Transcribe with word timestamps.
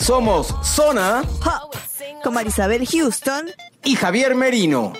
Somos 0.00 0.54
Zona 0.64 1.22
con 2.24 2.34
Marisabel 2.34 2.86
Houston 2.86 3.50
y 3.84 3.94
Javier 3.96 4.34
Merino. 4.34 4.94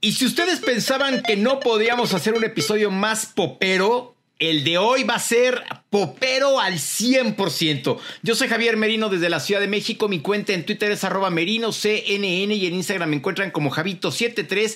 Y 0.00 0.12
si 0.12 0.26
ustedes 0.26 0.60
pensaban 0.60 1.22
que 1.22 1.36
no 1.36 1.58
podíamos 1.58 2.12
hacer 2.12 2.34
un 2.34 2.44
episodio 2.44 2.90
más 2.90 3.26
popero, 3.26 4.14
el 4.42 4.64
de 4.64 4.76
hoy 4.76 5.04
va 5.04 5.14
a 5.14 5.20
ser 5.20 5.62
popero 5.88 6.58
al 6.58 6.74
100%. 6.74 7.98
Yo 8.22 8.34
soy 8.34 8.48
Javier 8.48 8.76
Merino 8.76 9.08
desde 9.08 9.28
la 9.28 9.38
Ciudad 9.38 9.60
de 9.60 9.68
México. 9.68 10.08
Mi 10.08 10.18
cuenta 10.20 10.52
en 10.52 10.66
Twitter 10.66 10.90
es 10.90 11.04
arroba 11.04 11.30
merinoCNN 11.30 12.24
y 12.24 12.66
en 12.66 12.74
Instagram 12.74 13.10
me 13.10 13.16
encuentran 13.16 13.52
como 13.52 13.70
Javito73 13.70 14.74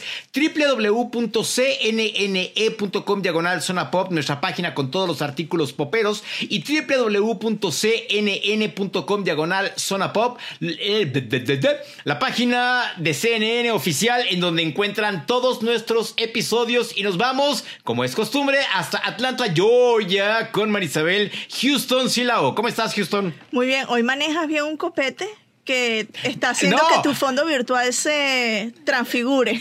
www.cnne.com 1.10 1.42
diagonal 3.22 3.60
zona 3.62 3.90
pop, 3.90 4.12
nuestra 4.12 4.40
página 4.40 4.74
con 4.74 4.92
todos 4.92 5.08
los 5.08 5.20
artículos 5.22 5.72
poperos 5.72 6.22
y 6.42 6.62
www.cnn.com 6.62 7.64
diagonal 9.24 9.72
zona 9.76 10.12
pop, 10.12 10.38
la 12.04 12.18
página 12.20 12.92
de 12.98 13.14
CNN 13.14 13.72
oficial 13.72 14.22
en 14.28 14.38
donde 14.40 14.62
encuentran 14.62 15.26
todos 15.26 15.62
nuestros 15.62 16.14
episodios 16.18 16.96
y 16.96 17.02
nos 17.02 17.16
vamos, 17.16 17.64
como 17.82 18.04
es 18.04 18.14
costumbre, 18.14 18.58
hasta 18.74 18.98
Atlanta, 18.98 19.46
Georgia 19.56 20.50
con 20.52 20.70
Marisabel 20.70 21.32
Houston 21.62 22.10
Silao. 22.10 22.54
¿Cómo 22.54 22.68
estás, 22.68 22.94
Houston? 22.94 23.34
Muy 23.52 23.66
bien, 23.66 23.86
hoy 23.88 24.02
manejas 24.02 24.46
bien 24.46 24.64
un 24.64 24.76
copete 24.76 25.26
que 25.64 26.06
está 26.24 26.50
haciendo 26.50 26.76
No. 26.76 26.88
que 26.88 27.08
tu 27.08 27.14
fondo 27.14 27.46
virtual 27.46 27.90
se 27.94 28.72
transfigure. 28.84 29.58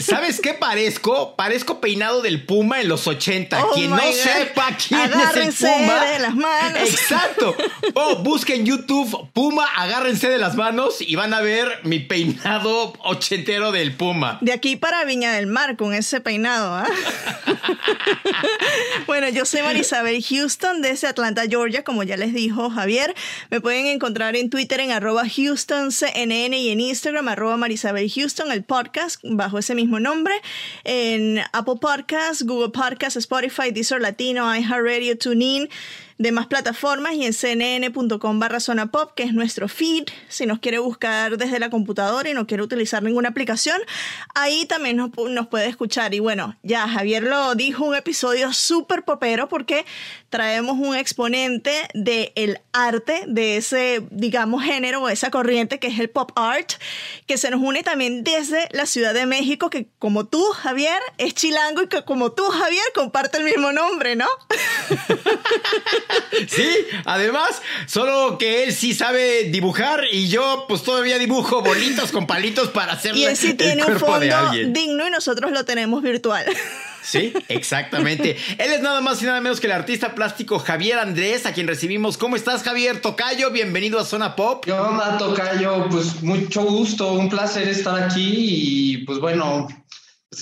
¿Sabes 0.00 0.40
qué 0.40 0.54
parezco? 0.54 1.36
Parezco 1.36 1.80
peinado 1.80 2.22
del 2.22 2.44
Puma 2.44 2.80
en 2.80 2.88
los 2.88 3.06
80. 3.06 3.64
Oh 3.64 3.72
Quien 3.74 3.90
no 3.90 3.96
God. 3.96 4.12
sepa 4.12 4.76
quién 4.86 5.00
Agárrense 5.00 5.66
es 5.66 5.72
el 5.80 5.86
Puma. 5.86 6.04
de 6.04 6.18
las 6.18 6.34
manos. 6.34 6.80
Exacto. 6.90 7.56
O 7.94 8.16
busquen 8.16 8.66
YouTube 8.66 9.28
Puma, 9.32 9.66
agárrense 9.76 10.28
de 10.28 10.38
las 10.38 10.56
manos 10.56 11.00
y 11.00 11.14
van 11.16 11.32
a 11.34 11.40
ver 11.40 11.80
mi 11.84 12.00
peinado 12.00 12.92
ochentero 13.04 13.72
del 13.72 13.94
Puma. 13.94 14.38
De 14.40 14.52
aquí 14.52 14.76
para 14.76 15.04
Viña 15.04 15.32
del 15.32 15.46
Mar 15.46 15.76
con 15.76 15.94
ese 15.94 16.20
peinado, 16.20 16.74
¿ah? 16.74 16.86
bueno, 19.06 19.28
yo 19.28 19.44
soy 19.44 19.62
Marisabel 19.62 20.22
Houston 20.22 20.82
desde 20.82 21.06
Atlanta, 21.06 21.42
Georgia, 21.48 21.84
como 21.84 22.02
ya 22.02 22.16
les 22.16 22.34
dijo 22.34 22.70
Javier. 22.70 23.14
Me 23.50 23.60
pueden 23.60 23.86
encontrar 23.86 24.36
en 24.36 24.50
Twitter 24.50 24.80
en 24.80 24.90
arroba 24.92 25.22
HoustonCNN 25.24 26.54
y 26.54 26.70
en 26.70 26.80
Instagram 26.80 27.28
arroba 27.28 27.56
Marisabel 27.56 28.10
Houston, 28.10 28.50
el 28.50 28.64
podcast 28.64 29.20
bajo 29.22 29.58
ese 29.58 29.74
mismo 29.74 29.83
nombre. 29.86 30.34
En 30.84 31.38
Apple 31.52 31.76
Podcasts, 31.80 32.42
Google 32.44 32.70
Podcasts, 32.70 33.26
Spotify, 33.26 33.72
Deezer 33.72 34.00
Latino, 34.00 34.44
iHeartRadio, 34.44 35.16
TuneIn 35.16 35.68
demás 36.18 36.46
plataformas 36.46 37.14
y 37.14 37.24
en 37.24 37.32
cnn.com 37.32 38.38
barra 38.38 38.60
zona 38.60 38.90
pop, 38.90 39.12
que 39.14 39.24
es 39.24 39.32
nuestro 39.32 39.68
feed. 39.68 40.04
Si 40.28 40.46
nos 40.46 40.58
quiere 40.58 40.78
buscar 40.78 41.36
desde 41.36 41.58
la 41.58 41.70
computadora 41.70 42.28
y 42.28 42.34
no 42.34 42.46
quiere 42.46 42.62
utilizar 42.62 43.02
ninguna 43.02 43.30
aplicación, 43.30 43.80
ahí 44.34 44.66
también 44.66 44.96
nos, 44.96 45.10
pu- 45.10 45.30
nos 45.30 45.48
puede 45.48 45.66
escuchar. 45.68 46.14
Y 46.14 46.20
bueno, 46.20 46.56
ya 46.62 46.88
Javier 46.88 47.22
lo 47.24 47.54
dijo, 47.54 47.84
un 47.84 47.94
episodio 47.94 48.52
súper 48.52 49.02
popero 49.04 49.48
porque 49.48 49.84
traemos 50.30 50.78
un 50.78 50.96
exponente 50.96 51.72
del 51.94 52.60
arte, 52.72 53.24
de 53.26 53.56
ese, 53.56 54.02
digamos, 54.10 54.62
género 54.64 55.02
o 55.02 55.08
esa 55.08 55.30
corriente 55.30 55.78
que 55.78 55.86
es 55.88 55.98
el 55.98 56.10
pop 56.10 56.32
art, 56.36 56.72
que 57.26 57.36
se 57.38 57.50
nos 57.50 57.60
une 57.60 57.82
también 57.82 58.24
desde 58.24 58.68
la 58.72 58.86
Ciudad 58.86 59.14
de 59.14 59.26
México, 59.26 59.70
que 59.70 59.88
como 59.98 60.26
tú, 60.26 60.42
Javier, 60.52 60.98
es 61.18 61.34
chilango 61.34 61.82
y 61.82 61.88
que 61.88 62.04
como 62.04 62.32
tú, 62.32 62.44
Javier, 62.44 62.84
comparte 62.94 63.38
el 63.38 63.44
mismo 63.44 63.72
nombre, 63.72 64.16
¿no? 64.16 64.26
Sí, 66.48 66.68
además, 67.04 67.62
solo 67.86 68.38
que 68.38 68.64
él 68.64 68.72
sí 68.72 68.92
sabe 68.92 69.44
dibujar 69.44 70.00
y 70.10 70.28
yo 70.28 70.64
pues 70.68 70.82
todavía 70.82 71.18
dibujo 71.18 71.62
bolitas 71.62 72.10
con 72.10 72.26
palitos 72.26 72.68
para 72.70 72.94
hacerle 72.94 73.20
Y 73.20 73.24
él 73.24 73.36
sí 73.36 73.50
el 73.50 73.56
tiene 73.56 73.82
un 73.82 73.86
cuerpo 73.86 74.18
de 74.18 74.30
fondo 74.30 74.48
alguien. 74.48 74.72
digno 74.72 75.06
y 75.06 75.10
nosotros 75.10 75.52
lo 75.52 75.64
tenemos 75.64 76.02
virtual. 76.02 76.44
Sí, 77.04 77.34
exactamente. 77.48 78.38
Él 78.56 78.72
es 78.72 78.80
nada 78.80 79.02
más 79.02 79.22
y 79.22 79.26
nada 79.26 79.38
menos 79.42 79.60
que 79.60 79.66
el 79.66 79.74
artista 79.74 80.14
plástico 80.14 80.58
Javier 80.58 80.98
Andrés, 80.98 81.44
a 81.44 81.52
quien 81.52 81.66
recibimos. 81.66 82.16
¿Cómo 82.16 82.34
estás, 82.34 82.62
Javier 82.62 83.02
Tocayo? 83.02 83.50
Bienvenido 83.50 84.00
a 84.00 84.06
Zona 84.06 84.34
Pop. 84.34 84.64
¿Qué 84.64 84.72
onda, 84.72 85.18
Tocayo? 85.18 85.86
Pues 85.90 86.22
mucho 86.22 86.62
gusto, 86.62 87.12
un 87.12 87.28
placer 87.28 87.68
estar 87.68 88.02
aquí 88.02 88.32
y 88.94 88.96
pues 89.04 89.18
bueno, 89.18 89.68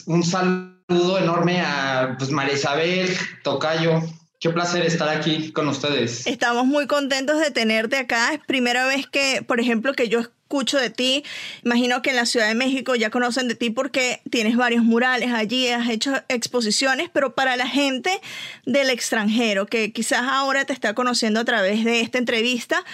un 0.07 0.23
saludo 0.23 1.19
enorme 1.19 1.61
a 1.63 2.15
pues 2.17 2.31
María 2.31 2.55
Isabel, 2.55 3.13
Tocayo. 3.43 4.01
Qué 4.43 4.51
placer 4.51 4.85
estar 4.85 5.09
aquí 5.09 5.53
con 5.53 5.69
ustedes. 5.69 6.27
Estamos 6.27 6.67
muy 6.67 6.89
contentos 6.89 7.39
de 7.39 7.53
tenerte 7.53 7.97
acá. 7.97 8.35
Es 8.35 8.41
primera 8.41 8.85
vez 8.87 9.07
que, 9.07 9.41
por 9.47 9.61
ejemplo, 9.61 9.93
que 9.93 10.09
yo 10.09 10.19
escucho 10.19 10.79
de 10.79 10.91
ti. 10.91 11.23
Imagino 11.65 12.03
que 12.03 12.11
en 12.11 12.17
la 12.17 12.27
Ciudad 12.27 12.49
de 12.49 12.57
México 12.57 12.97
ya 12.97 13.11
conocen 13.11 13.47
de 13.47 13.55
ti 13.55 13.71
porque 13.71 14.21
tienes 14.31 14.57
varios 14.57 14.83
murales 14.83 15.31
allí, 15.33 15.69
has 15.69 15.89
hecho 15.89 16.13
exposiciones, 16.27 17.09
pero 17.13 17.37
para 17.37 17.57
la 17.57 17.69
gente 17.69 18.21
del 18.67 18.91
extranjero 18.91 19.67
que 19.67 19.93
quizás 19.93 20.23
ahora 20.25 20.65
te 20.65 20.73
está 20.73 20.93
conociendo 20.93 21.39
a 21.39 21.45
través 21.45 21.85
de 21.85 22.01
esta 22.01 22.19
entrevista, 22.19 22.85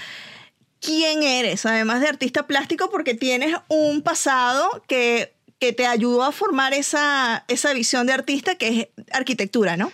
¿quién 0.82 1.22
eres? 1.22 1.64
Además 1.64 2.02
de 2.02 2.08
artista 2.08 2.46
plástico, 2.46 2.90
porque 2.90 3.14
tienes 3.14 3.56
un 3.68 4.02
pasado 4.02 4.84
que, 4.86 5.32
que 5.58 5.72
te 5.72 5.86
ayudó 5.86 6.24
a 6.24 6.32
formar 6.32 6.74
esa, 6.74 7.46
esa 7.48 7.72
visión 7.72 8.06
de 8.06 8.12
artista 8.12 8.56
que 8.56 8.68
es 8.68 9.06
arquitectura, 9.14 9.78
¿no? 9.78 9.90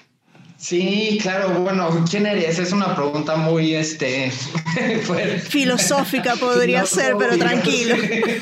Sí, 0.65 1.19
claro, 1.21 1.61
bueno, 1.61 2.07
¿quién 2.11 2.25
eres? 2.25 2.59
Es 2.59 2.73
una 2.73 2.97
pregunta 2.97 3.37
muy, 3.37 3.75
este. 3.75 4.31
Filosófica 5.51 6.37
podría 6.37 6.87
ser, 6.87 7.17
pero 7.19 7.37
tranquilo. 7.37 7.95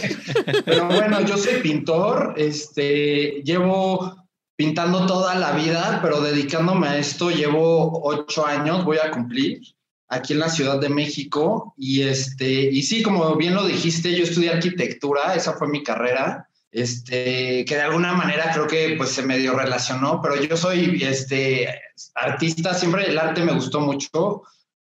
Pero 0.65 0.87
bueno, 0.87 1.21
yo 1.23 1.37
soy 1.37 1.61
pintor, 1.61 2.35
este, 2.37 3.43
llevo 3.45 4.25
pintando 4.55 5.05
toda 5.07 5.35
la 5.35 5.51
vida, 5.53 5.99
pero 6.01 6.21
dedicándome 6.21 6.87
a 6.87 6.99
esto 6.99 7.31
llevo 7.31 8.01
ocho 8.05 8.47
años, 8.47 8.85
voy 8.85 8.99
a 8.99 9.11
cumplir 9.11 9.61
aquí 10.09 10.35
en 10.35 10.39
la 10.39 10.49
Ciudad 10.49 10.81
de 10.81 10.91
México 10.91 11.75
y 11.77 12.03
este, 12.03 12.71
y 12.71 12.83
sí, 12.85 13.03
como 13.03 13.35
bien 13.35 13.55
lo 13.55 13.67
dijiste, 13.67 14.15
yo 14.15 14.23
estudié 14.23 14.51
arquitectura, 14.51 15.35
esa 15.35 15.55
fue 15.55 15.67
mi 15.67 15.83
carrera, 15.83 16.49
este, 16.73 17.65
que 17.67 17.75
de 17.75 17.83
alguna 17.83 18.15
manera 18.15 18.51
creo 18.53 18.67
que 18.67 18.95
pues 18.97 19.11
se 19.11 19.23
medio 19.23 19.55
relacionó, 19.55 20.21
pero 20.23 20.43
yo 20.43 20.57
soy 20.57 21.01
este 21.03 21.69
artista, 22.15 22.75
siempre 22.75 23.07
el 23.09 23.19
arte 23.19 23.43
me 23.43 23.53
gustó 23.53 23.81
mucho, 23.81 24.43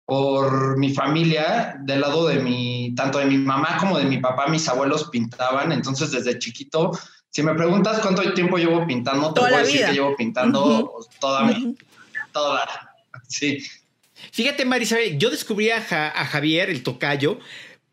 por 0.07 0.77
mi 0.77 0.93
familia, 0.93 1.75
del 1.81 1.99
lado 1.99 2.27
de 2.27 2.39
mi, 2.39 2.93
tanto 2.95 3.19
de 3.19 3.25
mi 3.25 3.37
mamá 3.37 3.75
como 3.77 3.97
de 3.97 4.05
mi 4.05 4.19
papá, 4.19 4.47
mis 4.47 4.67
abuelos 4.69 5.09
pintaban, 5.09 5.73
entonces 5.73 6.11
desde 6.11 6.39
chiquito, 6.39 6.91
si 7.29 7.43
me 7.43 7.53
preguntas 7.55 7.99
cuánto 7.99 8.33
tiempo 8.33 8.57
llevo 8.57 8.87
pintando, 8.87 9.33
te 9.33 9.41
voy 9.41 9.53
a 9.53 9.57
decir 9.59 9.85
que 9.85 9.91
llevo 9.91 10.15
pintando 10.15 10.93
toda 11.19 11.43
mi, 11.43 11.75
toda, 12.31 12.65
sí. 13.27 13.61
Fíjate, 14.31 14.63
Marisabel, 14.63 15.17
yo 15.17 15.29
descubrí 15.29 15.71
a, 15.71 15.77
a 15.77 16.25
Javier, 16.25 16.69
el 16.69 16.83
tocayo, 16.83 17.39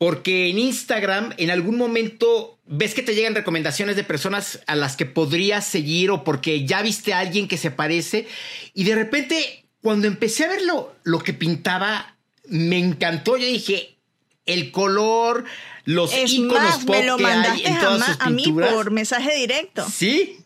porque 0.05 0.51
en 0.51 0.59
Instagram 0.59 1.33
en 1.39 1.51
algún 1.51 1.79
momento 1.79 2.59
ves 2.67 2.93
que 2.93 3.03
te 3.03 3.15
llegan 3.15 3.35
recomendaciones 3.35 3.97
de 3.97 4.05
personas 4.05 4.61
a 4.67 4.77
las 4.77 4.97
que 4.97 5.07
podrías 5.07 5.67
seguir 5.67 6.11
o 6.11 6.25
porque 6.25 6.67
ya 6.67 6.83
viste 6.83 7.15
a 7.15 7.21
alguien 7.21 7.49
que 7.49 7.57
se 7.57 7.71
parece 7.71 8.29
y 8.75 8.85
de 8.85 8.97
repente 8.97 9.65
cuando 9.81 10.07
empecé 10.07 10.45
a 10.45 10.49
ver 10.49 10.61
lo, 10.63 11.19
que 11.21 11.33
pintaba, 11.33 12.19
me 12.49 12.79
encantó. 12.79 13.39
Yo 13.39 13.47
dije, 13.47 13.97
el 14.45 14.71
color, 14.73 15.47
los 15.87 16.15
iconos 16.15 16.85
pop 16.85 16.97
me 16.97 17.07
lo 17.07 17.17
que 17.17 17.25
hay 17.25 17.63
en 17.65 17.79
todas 17.79 18.03
a, 18.03 18.07
sus 18.07 18.17
pinturas. 18.19 18.69
A 18.69 18.73
mí 18.73 18.77
por 18.77 18.91
mensaje 18.91 19.35
directo. 19.37 19.89
Sí. 19.91 20.37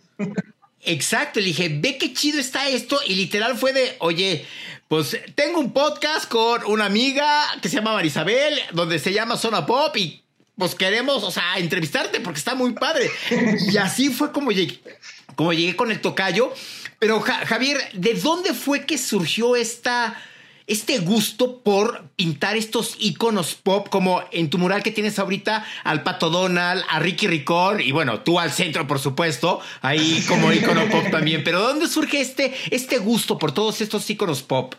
Exacto, 0.82 1.40
le 1.40 1.46
dije, 1.46 1.69
ve 1.69 1.99
qué 1.99 2.14
chido 2.14 2.38
está 2.38 2.69
esto. 2.69 3.00
Y 3.08 3.16
literal 3.16 3.58
fue 3.58 3.72
de, 3.72 3.96
oye, 3.99 4.46
pues 4.88 5.19
tengo 5.35 5.61
un 5.61 5.73
podcast 5.73 6.29
con 6.29 6.64
una 6.64 6.87
amiga 6.87 7.44
que 7.61 7.69
se 7.69 7.76
llama 7.76 7.93
Marisabel, 7.93 8.58
donde 8.73 8.99
se 8.99 9.12
llama 9.12 9.37
Zona 9.37 9.67
Pop 9.67 9.94
y 9.99 10.23
pues 10.56 10.75
queremos, 10.75 11.23
o 11.23 11.31
sea, 11.31 11.58
entrevistarte 11.58 12.20
porque 12.20 12.38
está 12.38 12.55
muy 12.55 12.73
padre. 12.73 13.11
Y 13.70 13.76
así 13.76 14.08
fue 14.08 14.32
como 14.32 14.50
llegué, 14.50 14.81
como 15.37 15.52
llegué 15.52 15.76
con 15.76 15.90
el 15.90 16.00
tocayo. 16.00 16.52
Pero 16.99 17.20
Javier, 17.20 17.79
¿de 17.93 18.14
dónde 18.14 18.55
fue 18.55 18.87
que 18.87 18.96
surgió 18.99 19.56
esta, 19.56 20.20
este 20.69 20.99
gusto 20.99 21.61
por 21.62 22.11
pintar 22.15 22.56
estos 22.56 22.97
iconos 23.00 23.55
pop, 23.55 23.88
como 23.88 24.23
en 24.31 24.50
tu 24.50 24.59
mural 24.59 24.82
que 24.82 24.93
tienes 24.93 25.19
ahorita 25.19 25.65
al 25.82 26.03
Pato 26.03 26.31
Donald, 26.31 26.85
a 26.88 27.00
Ricky 27.00 27.26
Ricón 27.26 27.81
y 27.81 27.91
bueno, 27.91 28.20
tú 28.20 28.38
al 28.38 28.53
centro, 28.53 28.87
por 28.87 29.00
supuesto, 29.00 29.61
ahí 29.81 30.25
como 30.29 30.53
icono 30.53 30.88
pop 30.91 31.05
también. 31.11 31.43
Pero 31.43 31.61
¿dónde 31.61 31.88
surge 31.88 32.20
este, 32.20 32.55
este 32.70 32.99
gusto 32.99 33.38
por 33.38 33.53
todos 33.53 33.81
estos 33.81 34.09
iconos 34.09 34.43
pop? 34.43 34.75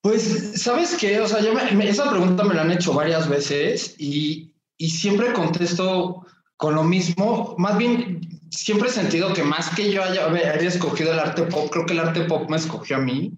Pues, 0.00 0.52
¿sabes 0.62 0.96
qué? 0.98 1.20
O 1.20 1.28
sea, 1.28 1.40
yo 1.40 1.52
esa 1.82 2.10
pregunta 2.10 2.44
me 2.44 2.54
la 2.54 2.62
han 2.62 2.70
hecho 2.70 2.92
varias 2.92 3.28
veces 3.28 3.94
y, 3.98 4.52
y 4.76 4.90
siempre 4.90 5.32
contesto 5.32 6.26
con 6.56 6.74
lo 6.74 6.84
mismo. 6.84 7.54
Más 7.58 7.78
bien, 7.78 8.20
siempre 8.50 8.88
he 8.88 8.92
sentido 8.92 9.32
que 9.32 9.42
más 9.42 9.70
que 9.70 9.90
yo 9.90 10.02
haya, 10.02 10.28
escogido 10.54 11.12
el 11.12 11.18
arte 11.18 11.42
pop, 11.44 11.70
creo 11.70 11.86
que 11.86 11.92
el 11.94 12.00
arte 12.00 12.22
pop 12.22 12.50
me 12.50 12.56
escogió 12.56 12.96
a 12.96 13.00
mí. 13.00 13.32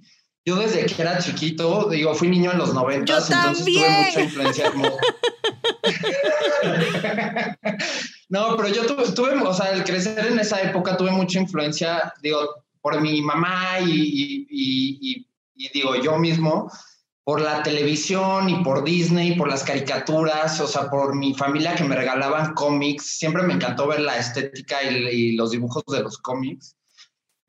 Yo 0.45 0.57
desde 0.57 0.85
que 0.87 1.03
era 1.03 1.19
chiquito, 1.19 1.89
digo, 1.91 2.15
fui 2.15 2.29
niño 2.29 2.53
en 2.53 2.59
los 2.59 2.73
90, 2.73 3.01
entonces 3.01 3.65
tuve 3.65 4.07
mucha 4.07 4.23
influencia. 4.23 4.71
no, 8.29 8.57
pero 8.57 8.69
yo 8.69 8.87
tuve, 8.87 9.35
o 9.35 9.55
sea, 9.55 9.73
el 9.73 9.83
crecer 9.85 10.27
en 10.27 10.39
esa 10.39 10.63
época 10.63 10.97
tuve 10.97 11.11
mucha 11.11 11.41
influencia, 11.41 12.15
digo, 12.23 12.65
por 12.81 13.01
mi 13.01 13.21
mamá 13.21 13.81
y, 13.81 14.47
y 14.49 15.27
digo, 15.73 15.97
yo 15.97 16.17
mismo 16.19 16.71
por 17.31 17.41
la 17.41 17.63
televisión 17.63 18.49
y 18.49 18.57
por 18.65 18.83
Disney, 18.83 19.37
por 19.37 19.49
las 19.49 19.63
caricaturas, 19.63 20.61
o 20.61 20.67
sea, 20.67 20.91
por 20.91 21.15
mi 21.15 21.33
familia 21.33 21.77
que 21.77 21.85
me 21.85 21.95
regalaban 21.95 22.55
cómics. 22.55 23.19
Siempre 23.19 23.45
me 23.45 23.55
encantó 23.55 23.87
ver 23.87 24.01
la 24.01 24.19
estética 24.19 24.83
y, 24.83 25.37
los 25.37 25.53
dibujos 25.53 25.85
de 25.87 26.03
los 26.03 26.19
cómics. 26.19 26.75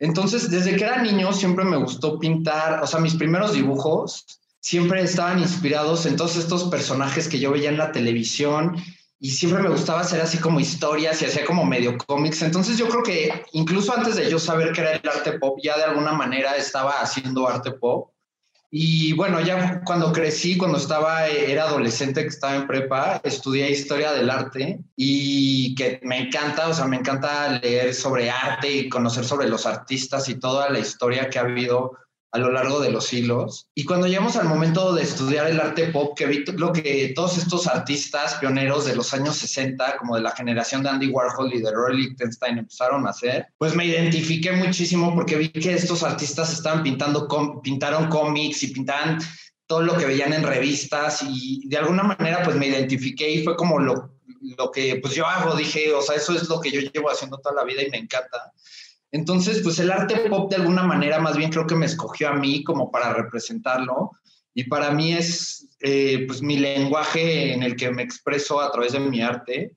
Entonces, 0.02 0.50
desde 0.50 0.74
que 0.74 0.82
era 0.82 1.00
niño, 1.00 1.32
siempre 1.32 1.64
me 1.64 1.76
gustó 1.76 2.18
pintar, 2.18 2.82
o 2.82 2.88
sea, 2.88 2.98
mis 2.98 3.14
primeros 3.14 3.52
dibujos 3.52 4.26
siempre 4.58 5.00
estaban 5.00 5.38
inspirados 5.38 6.06
en 6.06 6.16
todos 6.16 6.36
estos 6.36 6.64
personajes 6.64 7.28
que 7.28 7.38
yo 7.38 7.52
veía 7.52 7.68
en 7.68 7.78
la 7.78 7.92
televisión 7.92 8.76
y 9.20 9.30
siempre 9.30 9.62
me 9.62 9.68
gustaba 9.68 10.00
hacer 10.00 10.20
así 10.20 10.38
como 10.38 10.58
historias 10.58 11.22
y 11.22 11.26
hacía 11.26 11.44
como 11.44 11.64
medio 11.64 11.96
cómics. 11.98 12.42
Entonces 12.42 12.78
yo 12.78 12.88
creo 12.88 13.04
que 13.04 13.44
incluso 13.52 13.96
antes 13.96 14.16
de 14.16 14.28
yo 14.28 14.40
saber 14.40 14.72
qué 14.72 14.80
era 14.80 14.92
el 14.94 15.08
arte 15.08 15.38
pop, 15.38 15.60
ya 15.62 15.76
de 15.76 15.84
alguna 15.84 16.12
manera 16.12 16.56
estaba 16.56 17.00
haciendo 17.00 17.46
arte 17.46 17.70
pop. 17.70 18.11
Y 18.74 19.12
bueno, 19.12 19.38
ya 19.42 19.82
cuando 19.84 20.10
crecí, 20.14 20.56
cuando 20.56 20.78
estaba, 20.78 21.26
era 21.26 21.64
adolescente, 21.64 22.22
que 22.22 22.28
estaba 22.28 22.56
en 22.56 22.66
prepa, 22.66 23.20
estudié 23.22 23.70
historia 23.70 24.12
del 24.12 24.30
arte 24.30 24.80
y 24.96 25.74
que 25.74 26.00
me 26.04 26.20
encanta, 26.20 26.68
o 26.68 26.72
sea, 26.72 26.86
me 26.86 26.96
encanta 26.96 27.60
leer 27.60 27.92
sobre 27.92 28.30
arte 28.30 28.72
y 28.72 28.88
conocer 28.88 29.26
sobre 29.26 29.46
los 29.46 29.66
artistas 29.66 30.26
y 30.30 30.36
toda 30.36 30.70
la 30.70 30.78
historia 30.78 31.28
que 31.28 31.38
ha 31.38 31.42
habido 31.42 31.98
a 32.32 32.38
lo 32.38 32.50
largo 32.50 32.80
de 32.80 32.90
los 32.90 33.06
siglos. 33.06 33.68
Y 33.74 33.84
cuando 33.84 34.06
llegamos 34.06 34.36
al 34.36 34.48
momento 34.48 34.94
de 34.94 35.02
estudiar 35.02 35.48
el 35.48 35.60
arte 35.60 35.88
pop, 35.88 36.16
que 36.16 36.26
vi 36.26 36.44
lo 36.56 36.72
que 36.72 37.12
todos 37.14 37.36
estos 37.36 37.66
artistas 37.66 38.36
pioneros 38.36 38.86
de 38.86 38.96
los 38.96 39.12
años 39.12 39.36
60, 39.36 39.98
como 39.98 40.16
de 40.16 40.22
la 40.22 40.30
generación 40.30 40.82
de 40.82 40.88
Andy 40.88 41.08
Warhol 41.08 41.52
y 41.52 41.60
de 41.60 41.70
Roy 41.70 41.96
Lichtenstein 41.98 42.56
empezaron 42.56 43.06
a 43.06 43.10
hacer, 43.10 43.48
pues 43.58 43.74
me 43.74 43.84
identifiqué 43.84 44.52
muchísimo 44.52 45.14
porque 45.14 45.36
vi 45.36 45.50
que 45.50 45.74
estos 45.74 46.02
artistas 46.02 46.52
estaban 46.54 46.82
pintando, 46.82 47.28
pintaron 47.62 48.08
cómics 48.08 48.62
y 48.62 48.68
pintaban 48.68 49.18
todo 49.66 49.82
lo 49.82 49.96
que 49.96 50.06
veían 50.06 50.32
en 50.32 50.42
revistas 50.42 51.22
y 51.28 51.66
de 51.66 51.76
alguna 51.76 52.02
manera 52.02 52.42
pues 52.42 52.56
me 52.56 52.66
identifiqué 52.66 53.30
y 53.30 53.44
fue 53.44 53.56
como 53.56 53.78
lo, 53.78 54.18
lo 54.40 54.70
que 54.70 54.96
pues 54.96 55.14
yo 55.14 55.26
hago, 55.26 55.54
dije, 55.54 55.92
o 55.92 56.00
sea, 56.00 56.16
eso 56.16 56.34
es 56.34 56.48
lo 56.48 56.60
que 56.60 56.70
yo 56.70 56.80
llevo 56.80 57.10
haciendo 57.10 57.36
toda 57.38 57.54
la 57.54 57.64
vida 57.64 57.82
y 57.82 57.90
me 57.90 57.98
encanta. 57.98 58.52
Entonces, 59.12 59.60
pues 59.62 59.78
el 59.78 59.90
arte 59.90 60.16
pop 60.28 60.50
de 60.50 60.56
alguna 60.56 60.82
manera 60.82 61.20
más 61.20 61.36
bien 61.36 61.50
creo 61.50 61.66
que 61.66 61.76
me 61.76 61.86
escogió 61.86 62.30
a 62.30 62.34
mí 62.34 62.64
como 62.64 62.90
para 62.90 63.12
representarlo. 63.12 64.12
Y 64.54 64.64
para 64.64 64.90
mí 64.90 65.12
es 65.12 65.68
eh, 65.80 66.24
pues 66.26 66.42
mi 66.42 66.56
lenguaje 66.58 67.52
en 67.52 67.62
el 67.62 67.76
que 67.76 67.90
me 67.90 68.02
expreso 68.02 68.60
a 68.60 68.72
través 68.72 68.92
de 68.92 69.00
mi 69.00 69.20
arte. 69.20 69.76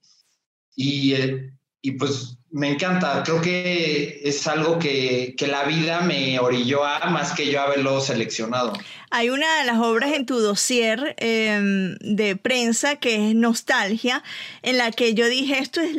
Y, 0.74 1.12
eh, 1.12 1.50
y 1.82 1.92
pues 1.92 2.38
me 2.50 2.70
encanta, 2.70 3.22
creo 3.24 3.40
que 3.40 4.20
es 4.24 4.46
algo 4.46 4.78
que, 4.78 5.34
que, 5.36 5.46
la 5.46 5.64
vida 5.64 6.00
me 6.00 6.38
orilló 6.38 6.84
a 6.84 7.10
más 7.10 7.32
que 7.32 7.50
yo 7.50 7.60
haberlo 7.60 8.00
seleccionado. 8.00 8.72
Hay 9.10 9.30
una 9.30 9.58
de 9.58 9.64
las 9.64 9.78
obras 9.78 10.12
en 10.12 10.26
tu 10.26 10.38
dossier 10.40 11.14
em, 11.18 11.96
de 12.00 12.36
prensa 12.36 12.96
que 12.96 13.30
es 13.30 13.34
Nostalgia, 13.34 14.22
en 14.62 14.78
la 14.78 14.90
que 14.90 15.14
yo 15.14 15.28
dije, 15.28 15.58
esto 15.58 15.80
es 15.80 15.94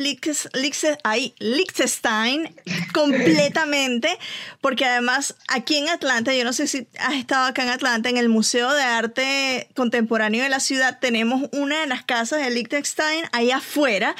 Liechtenstein 1.38 2.54
completamente, 2.92 4.18
porque 4.60 4.84
además 4.84 5.36
aquí 5.48 5.76
en 5.76 5.88
Atlanta, 5.88 6.34
yo 6.34 6.44
no 6.44 6.52
sé 6.52 6.66
si 6.66 6.86
has 6.98 7.14
estado 7.14 7.46
acá 7.46 7.62
en 7.62 7.70
Atlanta, 7.70 8.08
en 8.08 8.18
el 8.18 8.28
Museo 8.28 8.72
de 8.72 8.82
Arte 8.82 9.68
Contemporáneo 9.74 10.42
de 10.42 10.50
la 10.50 10.60
ciudad, 10.60 10.98
tenemos 11.00 11.48
una 11.52 11.80
de 11.80 11.86
las 11.86 12.04
casas 12.04 12.42
de 12.42 12.50
Liechtenstein 12.50 13.24
ahí 13.32 13.50
afuera, 13.50 14.14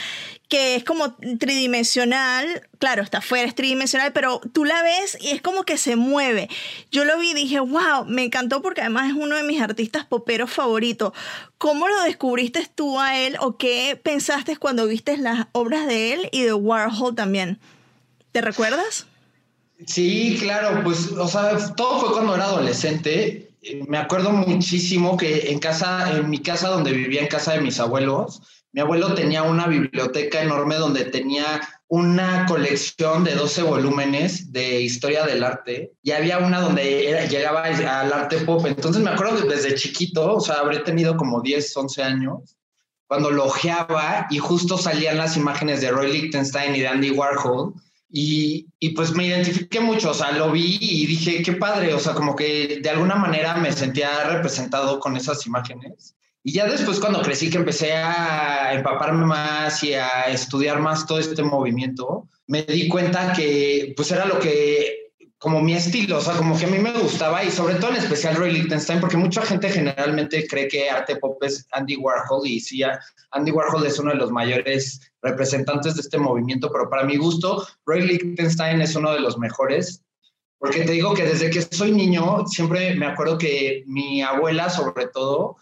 que 0.48 0.76
es 0.76 0.84
como 0.84 1.14
tridimensional, 1.38 2.68
claro, 2.78 3.02
está 3.02 3.18
afuera, 3.18 3.46
es 3.46 3.54
tridimensional, 3.54 4.12
pero 4.14 4.40
tú 4.52 4.64
la 4.64 4.82
ves 4.82 5.18
y 5.20 5.28
es 5.28 5.42
como 5.42 5.64
que 5.64 5.76
se 5.76 5.94
mueve. 5.96 6.48
Yo 6.90 7.04
lo 7.04 7.18
vi 7.18 7.32
y 7.32 7.34
dije, 7.34 7.60
wow, 7.60 8.06
me 8.06 8.24
encantó 8.24 8.62
porque 8.62 8.80
además 8.80 9.10
es 9.10 9.16
uno 9.16 9.36
de 9.36 9.42
mis 9.42 9.60
artistas 9.60 10.06
poperos 10.06 10.50
favoritos. 10.50 11.12
¿Cómo 11.58 11.86
lo 11.86 12.02
descubriste 12.02 12.66
tú 12.74 12.98
a 12.98 13.18
él 13.18 13.36
o 13.40 13.58
qué 13.58 14.00
pensaste 14.02 14.56
cuando 14.56 14.86
viste 14.86 15.18
las 15.18 15.48
obras 15.52 15.86
de 15.86 16.14
él 16.14 16.28
y 16.32 16.42
de 16.42 16.54
Warhol 16.54 17.14
también? 17.14 17.58
¿Te 18.32 18.40
recuerdas? 18.40 19.06
Sí, 19.86 20.38
claro, 20.40 20.82
pues, 20.82 21.12
o 21.12 21.28
sea, 21.28 21.74
todo 21.76 22.00
fue 22.00 22.12
cuando 22.12 22.34
era 22.34 22.44
adolescente. 22.44 23.50
Me 23.86 23.98
acuerdo 23.98 24.32
muchísimo 24.32 25.16
que 25.18 25.50
en 25.50 25.58
casa, 25.58 26.10
en 26.16 26.30
mi 26.30 26.38
casa 26.38 26.68
donde 26.68 26.92
vivía, 26.92 27.20
en 27.20 27.28
casa 27.28 27.52
de 27.52 27.60
mis 27.60 27.78
abuelos, 27.78 28.40
mi 28.72 28.82
abuelo 28.82 29.14
tenía 29.14 29.42
una 29.42 29.66
biblioteca 29.66 30.42
enorme 30.42 30.76
donde 30.76 31.06
tenía 31.06 31.60
una 31.88 32.44
colección 32.46 33.25
de 33.25 33.34
12 33.34 33.62
volúmenes 33.62 34.52
de 34.52 34.82
historia 34.82 35.25
del 35.25 35.42
arte 35.42 35.92
y 36.02 36.10
había 36.10 36.38
una 36.38 36.60
donde 36.60 37.26
llegaba 37.30 37.64
al 37.64 38.12
arte 38.12 38.38
pop. 38.40 38.66
Entonces 38.66 39.02
me 39.02 39.10
acuerdo 39.10 39.40
que 39.40 39.54
desde 39.54 39.75
chiquito, 39.75 40.34
o 40.34 40.40
sea, 40.40 40.56
habré 40.56 40.80
tenido 40.80 41.16
como 41.16 41.40
10, 41.40 41.76
11 41.76 42.02
años, 42.02 42.58
cuando 43.06 43.30
lo 43.30 43.46
ojeaba 43.46 44.26
y 44.28 44.38
justo 44.38 44.76
salían 44.76 45.16
las 45.16 45.37
imágenes 45.37 45.80
de 45.80 45.90
Roy 45.90 46.12
Lichtenstein 46.12 46.76
y 46.76 46.80
de 46.80 46.88
Andy 46.88 47.10
Warhol. 47.10 47.72
Y, 48.10 48.68
y, 48.78 48.90
pues 48.90 49.12
me 49.12 49.26
identifiqué 49.26 49.80
mucho, 49.80 50.12
o 50.12 50.14
sea, 50.14 50.32
lo 50.32 50.50
vi 50.50 50.78
y 50.80 51.04
dije, 51.04 51.42
qué 51.42 51.52
padre, 51.52 51.92
o 51.92 51.98
sea, 51.98 52.14
como 52.14 52.34
que 52.34 52.80
de 52.82 52.88
alguna 52.88 53.16
manera 53.16 53.54
me 53.56 53.70
sentía 53.70 54.25
representado 54.30 54.98
con 54.98 55.14
esas 55.14 55.46
imágenes. 55.46 56.14
Y 56.42 56.52
ya 56.52 56.66
después 56.66 57.00
cuando 57.00 57.21
crecí 57.21 57.50
que 57.50 57.59
empecé 57.59 57.92
a 57.92 58.73
empaparme 58.73 59.26
más 59.26 59.83
y 59.83 59.95
a 59.95 60.28
estudiar 60.28 60.80
más 60.80 61.07
todo 61.07 61.18
este 61.18 61.42
movimiento, 61.42 62.28
me 62.47 62.62
di 62.62 62.88
cuenta 62.88 63.33
que 63.33 63.92
pues 63.97 64.11
era 64.12 64.25
lo 64.25 64.38
que, 64.38 65.12
como 65.37 65.61
mi 65.61 65.75
estilo, 65.75 66.18
o 66.18 66.21
sea, 66.21 66.35
como 66.35 66.59
que 66.59 66.64
a 66.64 66.68
mí 66.68 66.78
me 66.78 66.92
gustaba 66.92 67.45
y 67.45 67.50
sobre 67.50 67.75
todo 67.75 67.90
en 67.90 67.97
especial 67.97 68.37
Roy 68.37 68.52
Lichtenstein, 68.52 69.00
porque 69.00 69.16
mucha 69.16 69.42
gente 69.42 69.68
generalmente 69.68 70.47
cree 70.47 70.68
que 70.68 70.88
arte 70.88 71.16
pop 71.16 71.42
es 71.42 71.66
Andy 71.73 71.97
Warhol 71.97 72.47
y 72.47 72.61
sí, 72.61 72.83
Andy 73.33 73.50
Warhol 73.50 73.87
es 73.87 73.99
uno 73.99 74.12
de 74.12 74.16
los 74.16 74.30
mayores 74.30 75.00
representantes 75.23 75.97
de 75.97 76.00
este 76.00 76.18
movimiento, 76.18 76.71
pero 76.73 76.88
para 76.88 77.04
mi 77.04 77.16
gusto, 77.16 77.66
Roy 77.85 78.02
Lichtenstein 78.02 78.80
es 78.80 78.97
uno 78.97 79.12
de 79.12 79.21
los 79.21 79.38
mejores 79.38 80.02
Porque 80.59 80.85
te 80.85 80.92
digo 80.92 81.14
que 81.14 81.25
desde 81.25 81.50
que 81.50 81.62
soy 81.62 81.92
niño, 81.92 82.47
siempre 82.47 82.95
me 82.97 83.07
acuerdo 83.07 83.38
que 83.38 83.85
mi 83.87 84.23
abuela, 84.23 84.71
sobre 84.71 85.07
todo, 85.07 85.57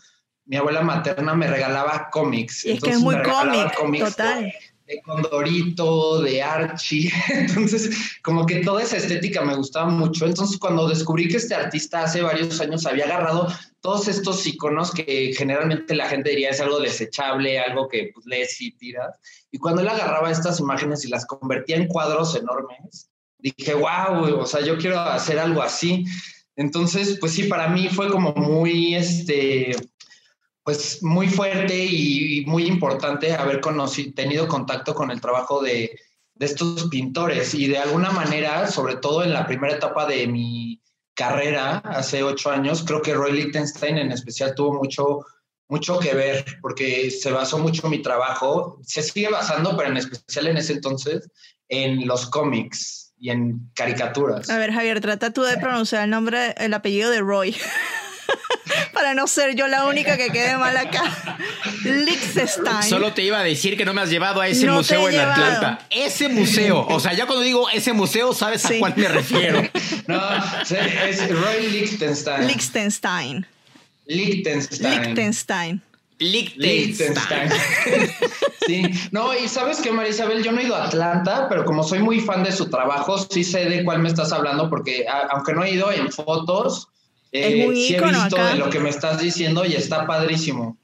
mi 0.46 0.56
abuela 0.56 0.82
materna 0.82 1.34
me 1.34 1.46
regalaba 1.46 2.08
cómics. 2.10 2.64
Y 2.64 2.72
es 2.72 2.80
que 2.80 2.90
es 2.90 3.00
muy 3.00 3.16
cómic, 3.22 4.04
total 4.04 4.52
de 4.86 5.02
Condorito, 5.02 6.20
de 6.22 6.42
Archie. 6.42 7.12
Entonces, 7.28 8.18
como 8.22 8.46
que 8.46 8.56
toda 8.56 8.82
esa 8.82 8.96
estética 8.96 9.42
me 9.42 9.56
gustaba 9.56 9.90
mucho. 9.90 10.26
Entonces, 10.26 10.58
cuando 10.58 10.88
descubrí 10.88 11.28
que 11.28 11.38
este 11.38 11.54
artista 11.54 12.04
hace 12.04 12.22
varios 12.22 12.60
años 12.60 12.86
había 12.86 13.04
agarrado 13.04 13.48
todos 13.80 14.08
estos 14.08 14.46
iconos 14.46 14.92
que 14.92 15.32
generalmente 15.36 15.94
la 15.94 16.08
gente 16.08 16.30
diría 16.30 16.50
es 16.50 16.60
algo 16.60 16.80
desechable, 16.80 17.58
algo 17.58 17.88
que 17.88 18.10
pues, 18.14 18.26
lees 18.26 18.60
y 18.60 18.72
tiras. 18.72 19.16
Y 19.50 19.58
cuando 19.58 19.82
él 19.82 19.88
agarraba 19.88 20.30
estas 20.30 20.60
imágenes 20.60 21.04
y 21.04 21.08
las 21.08 21.26
convertía 21.26 21.76
en 21.76 21.88
cuadros 21.88 22.36
enormes, 22.36 23.10
dije, 23.38 23.74
wow, 23.74 24.40
o 24.40 24.46
sea, 24.46 24.60
yo 24.60 24.78
quiero 24.78 25.00
hacer 25.00 25.38
algo 25.38 25.62
así. 25.62 26.04
Entonces, 26.54 27.18
pues 27.20 27.32
sí, 27.32 27.44
para 27.44 27.68
mí 27.68 27.88
fue 27.88 28.08
como 28.08 28.32
muy, 28.34 28.94
este, 28.94 29.76
pues 30.66 31.00
muy 31.00 31.28
fuerte 31.28 31.78
y, 31.78 32.44
muy 32.44 32.66
importante 32.66 33.32
haber 33.32 33.60
conocido, 33.60 34.12
tenido 34.14 34.48
contacto 34.48 34.96
con 34.96 35.12
el 35.12 35.20
trabajo 35.20 35.62
de, 35.62 35.96
estos 36.40 36.88
pintores 36.88 37.54
y 37.54 37.68
de 37.68 37.78
alguna 37.78 38.10
manera, 38.10 38.66
sobre 38.66 38.96
todo 38.96 39.22
en 39.22 39.32
la 39.32 39.46
primera 39.46 39.74
etapa 39.74 40.06
de 40.06 40.26
mi 40.26 40.82
carrera, 41.14 41.78
hace 41.78 42.24
ocho 42.24 42.50
años, 42.50 42.82
creo 42.84 43.00
que 43.00 43.14
Roy 43.14 43.32
Lichtenstein 43.32 43.96
en 43.96 44.10
especial 44.10 44.56
tuvo 44.56 44.74
mucho, 44.74 45.24
mucho 45.68 46.00
que 46.00 46.14
ver 46.14 46.44
porque 46.60 47.12
se 47.12 47.30
basó 47.30 47.58
mucho 47.58 47.88
mi 47.88 48.02
trabajo, 48.02 48.80
se 48.82 49.04
sigue 49.04 49.30
basando, 49.30 49.76
pero 49.76 49.90
en 49.90 49.98
especial 49.98 50.48
en 50.48 50.56
ese 50.56 50.72
entonces, 50.72 51.30
en 51.68 52.08
los 52.08 52.26
cómics 52.26 53.14
y 53.16 53.30
en 53.30 53.70
caricaturas. 53.72 54.50
A 54.50 54.58
ver, 54.58 54.72
Javier, 54.72 55.00
trata 55.00 55.32
tú 55.32 55.42
de 55.42 55.56
pronunciar 55.58 56.02
el 56.02 56.10
nombre, 56.10 56.54
el 56.58 56.74
apellido 56.74 57.08
de 57.10 57.20
Roy. 57.20 57.56
para 58.96 59.12
no 59.12 59.26
ser 59.26 59.54
yo 59.54 59.68
la 59.68 59.84
única 59.84 60.16
que 60.16 60.30
quede 60.30 60.56
mal 60.56 60.74
acá. 60.74 61.36
Liechtenstein. 61.84 62.82
Solo 62.82 63.12
te 63.12 63.22
iba 63.22 63.38
a 63.38 63.42
decir 63.42 63.76
que 63.76 63.84
no 63.84 63.92
me 63.92 64.00
has 64.00 64.08
llevado 64.08 64.40
a 64.40 64.48
ese 64.48 64.66
museo 64.70 65.10
en 65.10 65.20
Atlanta. 65.20 65.80
Ese 65.90 66.30
museo, 66.30 66.86
o 66.88 66.98
sea, 66.98 67.12
ya 67.12 67.26
cuando 67.26 67.44
digo 67.44 67.68
ese 67.68 67.92
museo, 67.92 68.32
sabes 68.32 68.64
a 68.64 68.70
cuál 68.78 68.94
me 68.96 69.08
refiero. 69.08 69.62
No, 70.06 70.20
es 70.70 71.30
Roy 71.30 71.68
Liechtenstein. 71.68 72.46
Liechtenstein. 72.46 73.46
Liechtenstein. 74.06 74.96
Liechtenstein. 74.98 75.82
Liechtenstein. 76.18 77.50
Sí, 78.66 78.82
no, 79.10 79.36
y 79.36 79.48
sabes 79.48 79.80
que 79.80 79.90
Marisabel, 79.92 80.42
yo 80.42 80.52
no 80.52 80.60
he 80.60 80.64
ido 80.64 80.76
a 80.76 80.86
Atlanta, 80.86 81.48
pero 81.48 81.64
como 81.64 81.82
soy 81.82 81.98
muy 81.98 82.20
fan 82.20 82.44
de 82.44 82.52
su 82.52 82.70
trabajo, 82.70 83.18
sí 83.18 83.44
sé 83.44 83.66
de 83.66 83.84
cuál 83.84 83.98
me 83.98 84.08
estás 84.08 84.32
hablando, 84.32 84.70
porque 84.70 85.04
aunque 85.30 85.52
no 85.52 85.64
he 85.64 85.72
ido 85.72 85.90
en 85.92 86.10
fotos, 86.10 86.88
es 87.40 87.54
eh, 87.54 87.72
sí 87.74 87.94
he 87.94 88.00
visto 88.00 88.36
de 88.36 88.54
lo 88.56 88.70
que 88.70 88.80
me 88.80 88.90
estás 88.90 89.18
diciendo 89.20 89.64
y 89.64 89.74
está 89.74 90.06
padrísimo. 90.06 90.76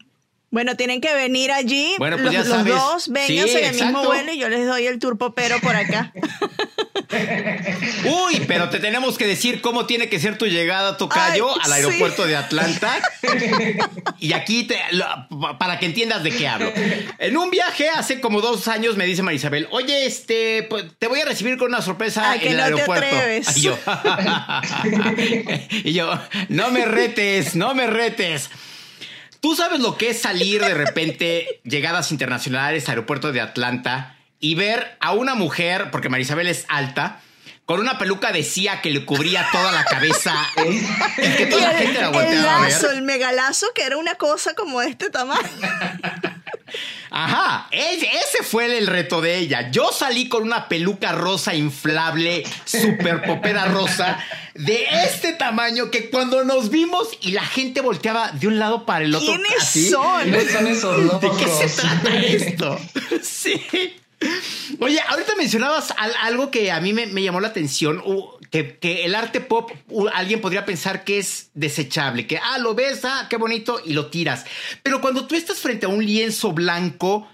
Bueno, 0.53 0.77
tienen 0.77 1.01
que 1.01 1.15
venir 1.15 1.51
allí. 1.51 1.95
Bueno, 1.97 2.19
pues 2.19 2.35
los, 2.35 2.47
ya 2.47 2.63
dos, 2.63 3.09
vengan 3.09 3.49
en 3.49 3.65
el 3.65 3.75
mismo 3.75 4.05
vuelo 4.05 4.33
y 4.35 4.39
yo 4.39 4.51
les 4.51 4.67
doy 4.67 4.87
el 4.87 4.99
tour 4.99 5.17
popero 5.17 5.59
por 5.61 5.75
acá. 5.75 6.13
Uy, 8.05 8.43
pero 8.47 8.69
te 8.69 8.79
tenemos 8.79 9.17
que 9.17 9.27
decir 9.27 9.63
cómo 9.63 9.87
tiene 9.87 10.11
que 10.11 10.21
ser 10.21 10.37
tu 10.37 10.45
llegada, 10.45 10.99
Tocayo, 10.99 11.49
al 11.59 11.73
aeropuerto 11.73 12.27
de 12.27 12.37
Atlanta. 12.37 13.01
y 14.19 14.35
aquí, 14.35 14.65
te, 14.65 14.79
para 15.59 15.79
que 15.79 15.87
entiendas 15.87 16.23
de 16.23 16.31
qué 16.31 16.47
hablo. 16.47 16.71
En 17.19 17.35
un 17.39 17.51
viaje 17.51 17.89
hace 17.89 18.21
como 18.21 18.43
dos 18.43 18.69
años 18.69 18.99
me 18.99 19.07
dice 19.07 19.23
Marisabel, 19.23 19.69
oye, 19.71 20.05
este, 20.05 20.65
pues, 20.65 20.85
te 20.99 21.07
voy 21.07 21.21
a 21.21 21.25
recibir 21.25 21.57
con 21.57 21.69
una 21.69 21.81
sorpresa 21.81 22.37
en 22.37 22.53
el 22.53 22.61
aeropuerto. 22.61 23.17
y 23.57 23.61
yo, 23.63 23.79
y 25.85 25.93
yo, 25.95 26.13
no 26.51 26.71
me 26.71 26.85
retes, 26.85 27.55
no 27.55 27.75
me 27.75 27.87
retes. 27.87 28.51
Tú 29.43 29.57
sabes 29.57 29.81
lo 29.81 29.99
que 29.99 30.11
es 30.11 30.23
salir 30.23 30.65
de 30.65 30.73
repente, 30.73 31.61
llegadas 31.65 32.13
internacionales, 32.13 32.89
aeropuerto 32.89 33.33
de 33.33 33.41
Atlanta 33.41 34.17
y 34.39 34.55
ver 34.55 34.97
a 35.01 35.13
una 35.15 35.35
mujer, 35.35 35.91
porque 35.91 36.09
Marisabel 36.09 36.47
es 36.47 36.65
alta, 36.69 37.21
con 37.67 37.81
una 37.81 37.99
peluca 37.99 38.31
de 38.31 38.45
CIA 38.45 38.81
que 38.81 38.91
le 38.91 39.05
cubría 39.05 39.45
toda 39.51 39.73
la 39.73 39.85
cabeza 39.85 40.33
y 40.65 41.37
que 41.37 41.47
toda 41.47 41.73
la 41.73 41.79
gente 41.79 42.01
la 42.01 42.11
volteaba 42.11 42.67
el 42.67 42.73
lazo, 42.73 42.91
El 42.93 43.03
megalazo 43.03 43.67
que 43.75 43.83
era 43.83 43.97
una 43.97 44.15
cosa 44.15 44.55
como 44.55 44.81
de 44.81 44.91
este 44.91 45.11
tamaño. 45.11 45.43
Ajá, 47.15 47.69
ese 47.71 48.43
fue 48.43 48.79
el 48.79 48.87
reto 48.87 49.21
de 49.21 49.37
ella. 49.37 49.71
Yo 49.71 49.93
salí 49.93 50.29
con 50.29 50.45
una 50.45 50.67
peluca 50.69 51.13
rosa 51.13 51.55
inflable, 51.55 52.43
super 52.65 53.23
popera 53.23 53.67
rosa, 53.67 54.19
de 54.55 54.87
este 55.05 55.35
tamaño 55.35 55.91
que 55.91 56.09
cuando 56.09 56.43
nos 56.45 56.71
vimos 56.71 57.09
y 57.21 57.33
la 57.33 57.45
gente 57.45 57.83
volteaba 57.83 58.31
de 58.33 58.47
un 58.49 58.59
lado 58.59 58.87
para 58.87 59.05
el 59.05 59.15
otro. 59.15 59.27
¿Quiénes 59.27 59.91
son? 59.91 60.23
¿Quiénes 60.23 60.53
son 60.53 60.67
esos 60.67 61.03
locos? 61.05 61.21
¿De 61.21 61.45
qué 61.45 61.69
se 61.69 61.83
trata 61.83 62.17
esto? 62.17 62.81
sí. 63.23 63.63
Oye, 64.81 65.01
ahorita 65.09 65.35
mencionabas 65.37 65.93
algo 66.23 66.51
que 66.51 66.73
a 66.73 66.81
mí 66.81 66.93
me, 66.93 67.23
llamó 67.23 67.41
la 67.41 67.49
atención, 67.49 68.03
que, 68.53 69.05
el 69.05 69.15
arte 69.15 69.41
pop, 69.41 69.73
alguien 70.13 70.41
podría 70.41 70.67
pensar 70.67 71.05
que 71.05 71.19
es 71.19 71.51
desechable, 71.55 72.27
que, 72.27 72.39
ah, 72.39 72.59
lo 72.59 72.75
ves, 72.75 73.05
ah, 73.05 73.27
qué 73.29 73.37
bonito, 73.37 73.81
y 73.85 73.95
lo 73.95 74.07
tiras. 74.07 74.45
Pero 74.83 75.01
cuando 75.01 75.27
tú 75.27 75.35
estás 75.35 75.59
frente 75.59 75.87
a 75.87 75.89
un 75.89 76.05
lienzo 76.05 76.53
blanco, 76.53 77.27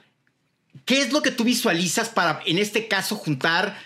¿qué 0.85 1.01
es 1.01 1.13
lo 1.13 1.21
que 1.21 1.33
tú 1.33 1.43
visualizas 1.43 2.09
para, 2.09 2.41
en 2.47 2.59
este 2.59 2.87
caso, 2.87 3.17
juntar 3.17 3.77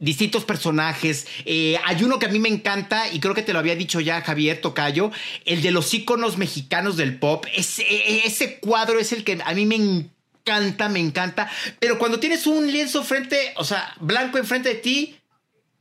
distintos 0.00 0.44
personajes. 0.44 1.26
Eh, 1.46 1.78
hay 1.82 2.02
uno 2.02 2.18
que 2.18 2.26
a 2.26 2.28
mí 2.28 2.38
me 2.38 2.50
encanta 2.50 3.10
y 3.10 3.20
creo 3.20 3.32
que 3.32 3.42
te 3.42 3.54
lo 3.54 3.58
había 3.58 3.74
dicho 3.74 4.00
ya 4.00 4.20
Javier 4.20 4.60
Tocayo, 4.60 5.10
el 5.46 5.62
de 5.62 5.70
los 5.70 5.94
íconos 5.94 6.36
mexicanos 6.36 6.98
del 6.98 7.18
pop. 7.18 7.46
Ese, 7.54 7.84
ese 8.26 8.58
cuadro 8.58 8.98
es 8.98 9.12
el 9.12 9.24
que 9.24 9.38
a 9.42 9.54
mí 9.54 9.64
me 9.64 9.76
encanta 9.76 10.14
encanta, 10.44 10.88
me 10.90 11.00
encanta. 11.00 11.50
Pero 11.80 11.98
cuando 11.98 12.20
tienes 12.20 12.46
un 12.46 12.70
lienzo 12.70 13.02
frente, 13.02 13.54
o 13.56 13.64
sea, 13.64 13.94
blanco 14.00 14.38
enfrente 14.38 14.68
de 14.68 14.74
ti, 14.74 15.16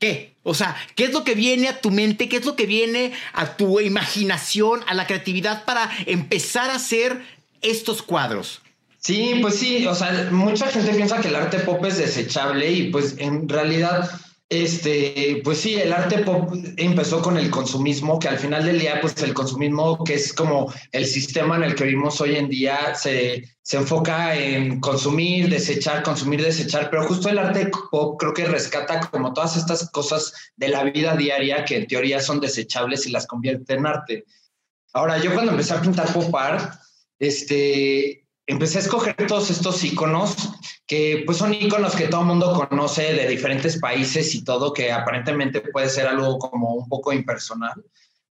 ¿qué? 0.03 0.35
O 0.43 0.53
sea, 0.53 0.75
¿qué 0.95 1.05
es 1.05 1.13
lo 1.13 1.23
que 1.23 1.33
viene 1.33 1.69
a 1.69 1.79
tu 1.79 1.89
mente? 1.89 2.27
¿Qué 2.27 2.35
es 2.35 2.45
lo 2.45 2.57
que 2.57 2.65
viene 2.65 3.13
a 3.31 3.55
tu 3.55 3.79
imaginación, 3.79 4.81
a 4.87 4.93
la 4.93 5.07
creatividad 5.07 5.63
para 5.63 5.89
empezar 6.05 6.69
a 6.69 6.75
hacer 6.75 7.21
estos 7.61 8.01
cuadros? 8.01 8.61
Sí, 8.99 9.37
pues 9.41 9.55
sí, 9.55 9.85
o 9.87 9.95
sea, 9.95 10.27
mucha 10.31 10.67
gente 10.67 10.93
piensa 10.93 11.21
que 11.21 11.29
el 11.29 11.35
arte 11.37 11.59
pop 11.59 11.85
es 11.85 11.97
desechable 11.97 12.69
y 12.69 12.89
pues 12.91 13.15
en 13.17 13.47
realidad 13.47 14.09
este, 14.49 15.41
pues 15.43 15.59
sí, 15.59 15.75
el 15.75 15.91
arte 15.91 16.19
pop 16.19 16.53
empezó 16.77 17.21
con 17.21 17.37
el 17.37 17.49
consumismo, 17.49 18.19
que 18.19 18.27
al 18.27 18.37
final 18.37 18.65
del 18.65 18.79
día, 18.79 18.99
pues 19.01 19.21
el 19.23 19.33
consumismo, 19.33 20.03
que 20.03 20.13
es 20.13 20.31
como 20.31 20.71
el 20.91 21.05
sistema 21.05 21.55
en 21.55 21.63
el 21.63 21.75
que 21.75 21.85
vivimos 21.85 22.21
hoy 22.21 22.35
en 22.35 22.49
día, 22.49 22.93
se, 22.93 23.43
se 23.61 23.77
enfoca 23.77 24.35
en 24.35 24.79
consumir, 24.79 25.49
desechar, 25.49 26.03
consumir, 26.03 26.43
desechar, 26.43 26.89
pero 26.89 27.07
justo 27.07 27.29
el 27.29 27.39
arte 27.39 27.71
pop 27.89 28.19
creo 28.19 28.33
que 28.33 28.45
rescata 28.45 29.09
como 29.09 29.33
todas 29.33 29.57
estas 29.57 29.89
cosas 29.89 30.33
de 30.55 30.67
la 30.67 30.83
vida 30.83 31.15
diaria 31.15 31.65
que 31.65 31.77
en 31.77 31.87
teoría 31.87 32.19
son 32.19 32.39
desechables 32.39 33.07
y 33.07 33.11
las 33.11 33.25
convierte 33.25 33.73
en 33.73 33.87
arte. 33.87 34.25
Ahora, 34.93 35.17
yo 35.17 35.33
cuando 35.33 35.51
empecé 35.51 35.73
a 35.73 35.81
pintar 35.81 36.13
pop 36.13 36.35
art, 36.35 36.75
este, 37.17 38.22
empecé 38.45 38.77
a 38.77 38.81
escoger 38.81 39.15
todos 39.27 39.49
estos 39.49 39.83
iconos 39.83 40.35
que 40.85 41.23
pues 41.25 41.37
son 41.37 41.53
iconos 41.53 41.95
que 41.95 42.07
todo 42.07 42.21
el 42.21 42.27
mundo 42.27 42.67
conoce 42.69 43.13
de 43.13 43.27
diferentes 43.27 43.79
países 43.79 44.35
y 44.35 44.43
todo, 44.43 44.73
que 44.73 44.91
aparentemente 44.91 45.61
puede 45.61 45.89
ser 45.89 46.07
algo 46.07 46.37
como 46.39 46.73
un 46.73 46.89
poco 46.89 47.13
impersonal. 47.13 47.83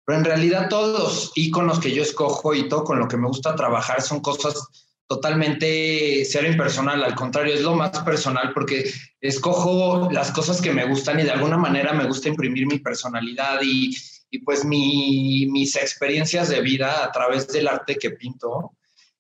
Pero 0.04 0.18
en 0.18 0.24
realidad 0.24 0.68
todos 0.68 0.98
los 0.98 1.32
iconos 1.34 1.80
que 1.80 1.92
yo 1.92 2.02
escojo 2.02 2.54
y 2.54 2.68
todo 2.68 2.84
con 2.84 2.98
lo 2.98 3.08
que 3.08 3.16
me 3.16 3.26
gusta 3.26 3.56
trabajar 3.56 4.00
son 4.00 4.20
cosas 4.20 4.68
totalmente 5.08 6.24
cero 6.24 6.48
impersonal, 6.48 7.02
al 7.02 7.14
contrario, 7.14 7.54
es 7.54 7.62
lo 7.62 7.74
más 7.74 7.90
personal 8.00 8.52
porque 8.52 8.90
escojo 9.20 10.08
las 10.10 10.32
cosas 10.32 10.60
que 10.60 10.72
me 10.72 10.84
gustan 10.86 11.20
y 11.20 11.24
de 11.24 11.30
alguna 11.30 11.56
manera 11.56 11.92
me 11.92 12.06
gusta 12.06 12.28
imprimir 12.28 12.66
mi 12.66 12.78
personalidad 12.80 13.60
y, 13.62 13.94
y 14.30 14.38
pues 14.40 14.64
mi, 14.64 15.46
mis 15.50 15.76
experiencias 15.76 16.48
de 16.48 16.60
vida 16.60 17.04
a 17.04 17.12
través 17.12 17.48
del 17.48 17.68
arte 17.68 17.96
que 17.96 18.10
pinto. 18.10 18.72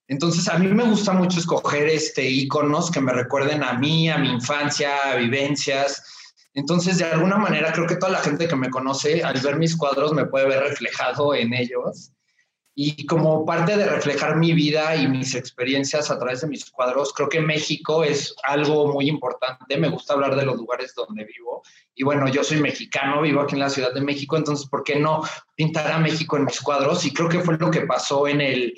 Entonces, 0.08 0.48
a 0.48 0.58
mí 0.58 0.68
me 0.68 0.84
gusta 0.84 1.12
mucho 1.12 1.38
escoger 1.38 1.88
este, 1.88 2.22
iconos 2.22 2.90
que 2.90 3.00
me 3.00 3.12
recuerden 3.12 3.64
a 3.64 3.74
mí, 3.74 4.08
a 4.08 4.18
mi 4.18 4.30
infancia, 4.30 5.12
a 5.12 5.16
vivencias. 5.16 6.02
Entonces, 6.54 6.98
de 6.98 7.04
alguna 7.04 7.36
manera, 7.36 7.72
creo 7.72 7.86
que 7.86 7.96
toda 7.96 8.12
la 8.12 8.20
gente 8.20 8.46
que 8.46 8.56
me 8.56 8.70
conoce, 8.70 9.22
al 9.24 9.40
ver 9.40 9.56
mis 9.56 9.76
cuadros, 9.76 10.12
me 10.12 10.26
puede 10.26 10.48
ver 10.48 10.62
reflejado 10.62 11.34
en 11.34 11.52
ellos. 11.52 12.12
Y 12.78 13.06
como 13.06 13.44
parte 13.46 13.76
de 13.76 13.86
reflejar 13.86 14.36
mi 14.36 14.52
vida 14.52 14.94
y 14.94 15.08
mis 15.08 15.34
experiencias 15.34 16.10
a 16.10 16.18
través 16.18 16.42
de 16.42 16.46
mis 16.46 16.70
cuadros, 16.70 17.12
creo 17.12 17.28
que 17.28 17.40
México 17.40 18.04
es 18.04 18.34
algo 18.44 18.92
muy 18.92 19.08
importante. 19.08 19.76
Me 19.78 19.88
gusta 19.88 20.12
hablar 20.12 20.36
de 20.36 20.44
los 20.44 20.56
lugares 20.56 20.94
donde 20.94 21.24
vivo. 21.24 21.62
Y 21.94 22.04
bueno, 22.04 22.28
yo 22.28 22.44
soy 22.44 22.60
mexicano, 22.60 23.22
vivo 23.22 23.40
aquí 23.40 23.54
en 23.54 23.60
la 23.60 23.70
Ciudad 23.70 23.94
de 23.94 24.02
México, 24.02 24.36
entonces, 24.36 24.68
¿por 24.68 24.84
qué 24.84 24.96
no 24.96 25.22
pintar 25.54 25.90
a 25.90 25.98
México 25.98 26.36
en 26.36 26.44
mis 26.44 26.60
cuadros? 26.60 27.06
Y 27.06 27.14
creo 27.14 27.30
que 27.30 27.40
fue 27.40 27.56
lo 27.56 27.70
que 27.70 27.86
pasó 27.86 28.28
en 28.28 28.42
el, 28.42 28.74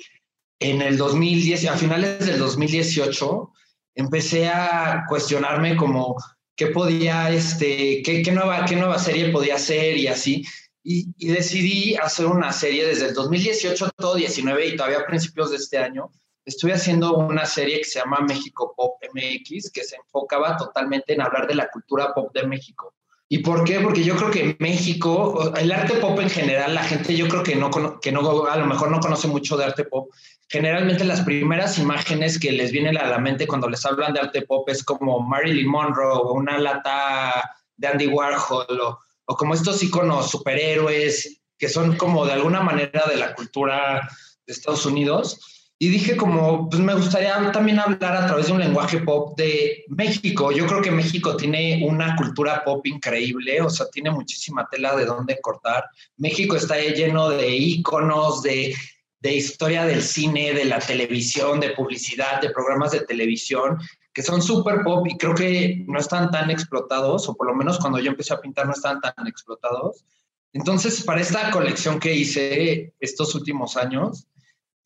en 0.59 0.81
el 0.81 0.97
2010, 0.97 1.67
a 1.67 1.77
finales 1.77 2.25
del 2.25 2.37
2018, 2.37 3.51
empecé 3.95 4.47
a 4.47 5.05
cuestionarme 5.07 5.75
como 5.75 6.15
qué 6.55 6.67
podía, 6.67 7.31
este, 7.31 8.01
qué, 8.03 8.21
qué, 8.21 8.31
nueva, 8.31 8.65
qué 8.65 8.75
nueva 8.75 8.99
serie 8.99 9.29
podía 9.29 9.55
hacer 9.55 9.97
y 9.97 10.07
así. 10.07 10.45
Y, 10.83 11.13
y, 11.17 11.27
decidí 11.27 11.95
hacer 11.95 12.25
una 12.25 12.51
serie 12.51 12.85
desde 12.85 13.07
el 13.07 13.13
2018, 13.13 13.91
todo 13.97 14.15
19 14.15 14.67
y 14.67 14.75
todavía 14.75 14.99
a 14.99 15.05
principios 15.05 15.51
de 15.51 15.57
este 15.57 15.77
año. 15.77 16.11
Estuve 16.45 16.73
haciendo 16.73 17.15
una 17.17 17.45
serie 17.45 17.77
que 17.77 17.83
se 17.85 17.99
llama 17.99 18.21
México 18.21 18.73
Pop 18.75 18.95
MX, 19.13 19.71
que 19.71 19.83
se 19.83 19.97
enfocaba 19.97 20.57
totalmente 20.57 21.13
en 21.13 21.21
hablar 21.21 21.47
de 21.47 21.55
la 21.55 21.69
cultura 21.69 22.13
pop 22.13 22.33
de 22.33 22.47
México. 22.47 22.93
¿Y 23.31 23.39
por 23.39 23.63
qué? 23.63 23.79
Porque 23.79 24.03
yo 24.03 24.15
creo 24.15 24.31
que 24.31 24.57
México, 24.59 25.53
el 25.55 25.71
arte 25.71 25.97
pop 25.97 26.19
en 26.19 26.31
general, 26.31 26.73
la 26.73 26.83
gente 26.83 27.15
yo 27.15 27.27
creo 27.27 27.43
que 27.43 27.55
no, 27.55 27.69
que 28.01 28.11
no, 28.11 28.47
a 28.47 28.57
lo 28.57 28.65
mejor 28.65 28.89
no 28.89 28.99
conoce 28.99 29.27
mucho 29.27 29.55
de 29.55 29.65
arte 29.65 29.83
pop. 29.83 30.09
Generalmente 30.49 31.05
las 31.05 31.21
primeras 31.21 31.77
imágenes 31.77 32.39
que 32.39 32.51
les 32.51 32.71
vienen 32.71 32.97
a 32.97 33.07
la 33.07 33.19
mente 33.19 33.45
cuando 33.45 33.69
les 33.69 33.85
hablan 33.85 34.13
de 34.13 34.19
arte 34.19 34.41
pop 34.41 34.67
es 34.67 34.83
como 34.83 35.19
Marilyn 35.19 35.69
Monroe 35.69 36.11
o 36.11 36.33
una 36.33 36.57
lata 36.57 37.55
de 37.77 37.87
Andy 37.87 38.07
Warhol 38.07 38.81
o, 38.81 38.99
o 39.25 39.35
como 39.35 39.53
estos 39.53 39.83
iconos 39.83 40.31
superhéroes 40.31 41.39
que 41.59 41.69
son 41.69 41.97
como 41.97 42.25
de 42.25 42.33
alguna 42.33 42.61
manera 42.61 43.03
de 43.07 43.17
la 43.17 43.35
cultura 43.35 44.09
de 44.47 44.53
Estados 44.53 44.85
Unidos. 44.85 45.39
Y 45.81 45.89
dije 45.89 46.17
como, 46.17 46.67
pues 46.69 46.81
me 46.81 46.93
gustaría 46.93 47.51
también 47.53 47.79
hablar 47.79 48.15
a 48.15 48.27
través 48.27 48.47
de 48.47 48.53
un 48.53 48.59
lenguaje 48.59 48.99
pop 48.99 49.37
de 49.37 49.85
México. 49.87 50.51
Yo 50.51 50.65
creo 50.67 50.81
que 50.81 50.91
México 50.91 51.37
tiene 51.37 51.85
una 51.85 52.17
cultura 52.17 52.63
pop 52.65 52.85
increíble, 52.85 53.61
o 53.61 53.69
sea, 53.69 53.85
tiene 53.89 54.11
muchísima 54.11 54.67
tela 54.69 54.95
de 54.95 55.05
dónde 55.05 55.39
cortar. 55.39 55.85
México 56.17 56.57
está 56.57 56.77
lleno 56.77 57.29
de 57.29 57.55
íconos, 57.55 58.41
de, 58.41 58.75
de 59.19 59.35
historia 59.35 59.85
del 59.85 60.01
cine, 60.01 60.53
de 60.53 60.65
la 60.65 60.79
televisión, 60.79 61.59
de 61.59 61.71
publicidad, 61.71 62.41
de 62.41 62.51
programas 62.51 62.91
de 62.91 63.01
televisión, 63.01 63.77
que 64.13 64.23
son 64.23 64.41
súper 64.41 64.81
pop 64.83 65.05
y 65.07 65.17
creo 65.17 65.35
que 65.35 65.83
no 65.87 65.99
están 65.99 66.31
tan 66.31 66.49
explotados, 66.49 67.27
o 67.27 67.35
por 67.35 67.47
lo 67.47 67.55
menos 67.55 67.79
cuando 67.79 67.99
yo 67.99 68.11
empecé 68.11 68.33
a 68.33 68.41
pintar 68.41 68.65
no 68.65 68.73
están 68.73 68.99
tan 69.01 69.27
explotados. 69.27 70.05
Entonces, 70.53 71.03
para 71.03 71.21
esta 71.21 71.51
colección 71.51 71.99
que 71.99 72.15
hice 72.15 72.93
estos 72.99 73.35
últimos 73.35 73.77
años, 73.77 74.27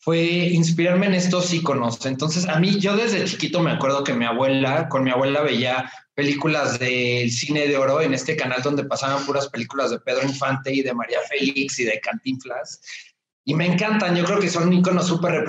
fue 0.04 0.20
inspirarme 0.20 1.06
en 1.06 1.14
estos 1.14 1.54
iconos. 1.54 2.06
Entonces, 2.06 2.46
a 2.50 2.60
mí, 2.60 2.78
yo 2.78 2.98
desde 2.98 3.24
chiquito 3.24 3.62
me 3.62 3.72
acuerdo 3.72 4.04
que 4.04 4.14
mi 4.14 4.26
abuela, 4.26 4.90
con 4.90 5.06
mi 5.06 5.12
abuela 5.12 5.42
veía 5.42 5.90
películas 6.14 6.78
del 6.78 7.32
cine 7.32 7.68
de 7.68 7.78
oro 7.78 8.02
en 8.02 8.14
este 8.14 8.36
canal 8.36 8.62
donde 8.62 8.84
pasaban 8.84 9.26
puras 9.26 9.48
películas 9.48 9.92
de 9.92 10.00
Pedro 10.02 10.24
Infante 10.24 10.74
y 10.74 10.82
de 10.82 10.94
María 10.94 11.20
Félix 11.30 11.80
y 11.80 11.86
de 11.86 12.02
Cantinflas. 12.02 12.82
Y 13.46 13.54
me 13.54 13.66
encantan, 13.66 14.16
yo 14.16 14.24
creo 14.24 14.40
que 14.40 14.50
son 14.50 14.72
iconos 14.72 15.08
súper 15.08 15.46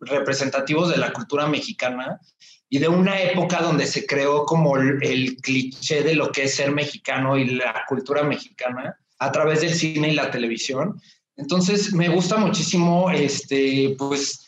representativos 0.00 0.90
de 0.90 0.96
la 0.96 1.12
cultura 1.12 1.46
mexicana 1.46 2.18
y 2.68 2.78
de 2.78 2.88
una 2.88 3.20
época 3.20 3.60
donde 3.60 3.86
se 3.86 4.06
creó 4.06 4.46
como 4.46 4.78
el, 4.78 5.02
el 5.02 5.36
cliché 5.36 6.02
de 6.02 6.14
lo 6.14 6.32
que 6.32 6.44
es 6.44 6.54
ser 6.54 6.72
mexicano 6.72 7.36
y 7.36 7.44
la 7.50 7.84
cultura 7.86 8.22
mexicana 8.22 8.96
a 9.18 9.30
través 9.30 9.60
del 9.60 9.74
cine 9.74 10.08
y 10.08 10.14
la 10.14 10.30
televisión. 10.30 11.00
Entonces, 11.36 11.92
me 11.92 12.08
gusta 12.08 12.36
muchísimo, 12.36 13.10
este, 13.10 13.94
pues, 13.98 14.46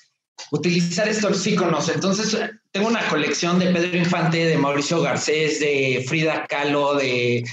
utilizar 0.51 1.09
estos 1.09 1.47
iconos. 1.47 1.89
Entonces, 1.89 2.37
tengo 2.73 2.89
una 2.89 3.07
colección 3.09 3.59
de 3.59 3.73
Pedro 3.73 3.97
Infante, 3.97 4.45
de 4.45 4.59
Mauricio 4.59 5.01
Garcés, 5.01 5.61
de 5.61 6.05
Frida 6.09 6.47
Kahlo, 6.47 6.95
de, 6.95 7.45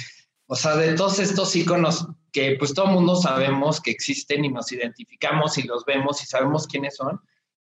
o 0.47 0.55
sea, 0.55 0.75
de 0.75 0.93
todos 0.93 1.19
estos 1.19 1.55
iconos 1.55 2.07
que 2.31 2.55
pues 2.57 2.73
todo 2.73 2.87
el 2.87 2.93
mundo 2.93 3.15
sabemos 3.15 3.81
que 3.81 3.91
existen 3.91 4.45
y 4.45 4.49
nos 4.49 4.71
identificamos 4.71 5.57
y 5.57 5.63
los 5.63 5.85
vemos 5.85 6.21
y 6.23 6.25
sabemos 6.25 6.67
quiénes 6.67 6.95
son. 6.95 7.19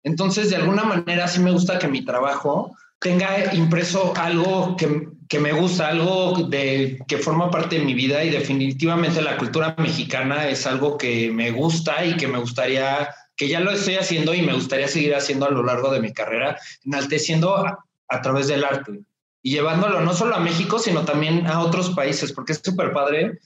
Entonces, 0.02 0.50
de 0.50 0.56
alguna 0.56 0.84
manera 0.84 1.28
sí 1.28 1.40
me 1.40 1.50
gusta 1.50 1.78
que 1.78 1.88
mi 1.88 2.04
trabajo 2.04 2.76
tenga 2.98 3.54
impreso 3.54 4.14
algo 4.16 4.76
que, 4.76 5.08
que, 5.28 5.38
me 5.38 5.52
gusta, 5.52 5.88
algo 5.88 6.44
de, 6.48 6.98
que 7.06 7.18
forma 7.18 7.50
parte 7.50 7.78
de 7.78 7.84
mi 7.84 7.94
vida 7.94 8.24
y 8.24 8.30
definitivamente 8.30 9.20
la 9.20 9.36
cultura 9.36 9.74
mexicana 9.78 10.48
es 10.48 10.66
algo 10.66 10.96
que 10.96 11.30
me 11.30 11.50
gusta 11.50 12.04
y 12.04 12.16
que 12.16 12.28
me 12.28 12.38
gustaría, 12.38 13.08
que 13.36 13.48
ya 13.48 13.60
lo 13.60 13.72
estoy 13.72 13.96
haciendo 13.96 14.32
y 14.34 14.42
me 14.42 14.54
gustaría 14.54 14.88
seguir 14.88 15.14
haciendo 15.14 15.46
a 15.46 15.50
lo 15.50 15.62
largo 15.62 15.90
de 15.90 16.00
mi 16.00 16.12
carrera, 16.12 16.58
enalteciendo 16.84 17.56
a, 17.56 17.84
a 18.08 18.22
través 18.22 18.48
del 18.48 18.64
arte 18.64 19.00
y 19.42 19.50
llevándolo 19.50 20.00
no 20.00 20.14
solo 20.14 20.34
a 20.34 20.40
México, 20.40 20.78
sino 20.78 21.04
también 21.04 21.46
a 21.46 21.60
otros 21.60 21.90
países, 21.90 22.32
porque 22.32 22.52
es 22.52 22.62
súper 22.64 22.94
padre 22.94 23.40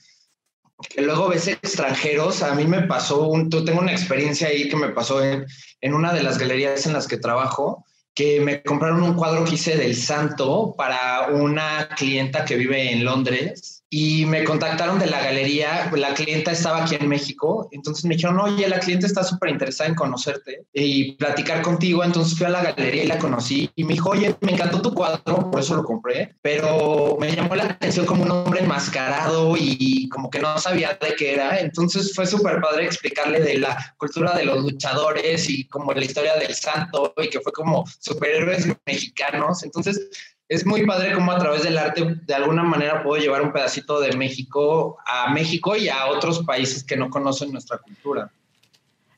luego 0.97 1.29
ves 1.29 1.49
extranjeros. 1.49 2.43
A 2.43 2.55
mí 2.55 2.65
me 2.67 2.83
pasó, 2.83 3.29
un, 3.29 3.51
tengo 3.51 3.81
una 3.81 3.93
experiencia 3.93 4.49
ahí 4.49 4.69
que 4.69 4.77
me 4.77 4.91
pasó 4.91 5.23
en, 5.23 5.47
en 5.81 5.95
una 5.95 6.13
de 6.13 6.23
las 6.23 6.39
galerías 6.39 6.87
en 6.87 6.93
las 6.93 7.07
que 7.07 7.17
trabajo 7.19 7.85
que 8.15 8.41
me 8.41 8.65
compraron 8.65 9.05
un 9.05 9.15
cuadro 9.15 9.45
que 9.45 9.55
hice 9.55 9.77
del 9.77 9.95
santo 9.95 10.75
para 10.77 11.29
una 11.29 11.89
clienta 11.97 12.45
que 12.45 12.57
vive 12.57 12.91
en 12.91 13.05
Londres 13.05 13.78
y 13.91 14.27
me 14.27 14.45
contactaron 14.45 14.99
de 14.99 15.07
la 15.07 15.23
galería, 15.23 15.91
la 15.95 16.13
clienta 16.13 16.53
estaba 16.53 16.83
aquí 16.83 16.97
en 16.97 17.09
México, 17.09 17.69
entonces 17.73 18.05
me 18.05 18.17
dijeron, 18.17 18.39
oye, 18.39 18.69
la 18.69 18.81
clienta 18.81 19.07
está 19.07 19.25
súper 19.25 19.51
interesada 19.51 19.89
en 19.89 19.97
conocerte 19.97 20.67
y 20.75 21.13
platicar 21.13 21.63
contigo, 21.63 22.05
entonces 22.05 22.37
fui 22.37 22.47
a 22.47 22.51
la 22.51 22.63
galería 22.63 23.05
y 23.05 23.07
la 23.07 23.19
conocí 23.19 23.71
y 23.75 23.85
me 23.85 23.95
dijo, 23.95 24.11
oye, 24.11 24.35
me 24.43 24.53
encantó 24.53 24.83
tu 24.83 24.93
cuadro, 24.93 25.51
por 25.51 25.61
eso 25.61 25.75
lo 25.75 25.85
compré, 25.85 26.37
pero 26.43 27.17
me 27.19 27.35
llamó 27.35 27.55
la 27.57 27.65
atención 27.65 28.05
como 28.05 28.25
un 28.25 28.31
hombre 28.31 28.61
enmascarado 28.61 29.57
y 29.59 30.09
como 30.11 30.29
que 30.29 30.41
no 30.41 30.59
sabía 30.59 30.99
de 31.01 31.15
qué 31.17 31.35
era, 31.35 31.59
entonces 31.59 32.15
fue 32.15 32.27
súper 32.27 32.61
padre 32.61 32.85
explicarle 32.85 33.41
de 33.41 33.59
la 33.59 33.95
cultura 33.97 34.37
de 34.37 34.45
los 34.45 34.65
luchadores 34.65 35.49
y 35.49 35.67
como 35.67 35.95
la 35.95 36.05
historia 36.05 36.37
del 36.37 36.55
santo 36.55 37.15
y 37.17 37.31
que 37.31 37.41
fue 37.41 37.53
como 37.53 37.87
superhéroes 38.01 38.67
mexicanos, 38.85 39.63
entonces 39.63 40.11
es 40.49 40.65
muy 40.65 40.87
padre 40.87 41.13
cómo 41.13 41.31
a 41.31 41.39
través 41.39 41.63
del 41.63 41.77
arte 41.77 42.17
de 42.27 42.35
alguna 42.35 42.63
manera 42.63 43.03
puedo 43.03 43.21
llevar 43.21 43.43
un 43.43 43.53
pedacito 43.53 44.01
de 44.01 44.17
México 44.17 44.97
a 45.07 45.31
México 45.31 45.77
y 45.77 45.89
a 45.89 46.07
otros 46.07 46.45
países 46.45 46.83
que 46.83 46.97
no 46.97 47.11
conocen 47.11 47.53
nuestra 47.53 47.79
cultura. 47.79 48.31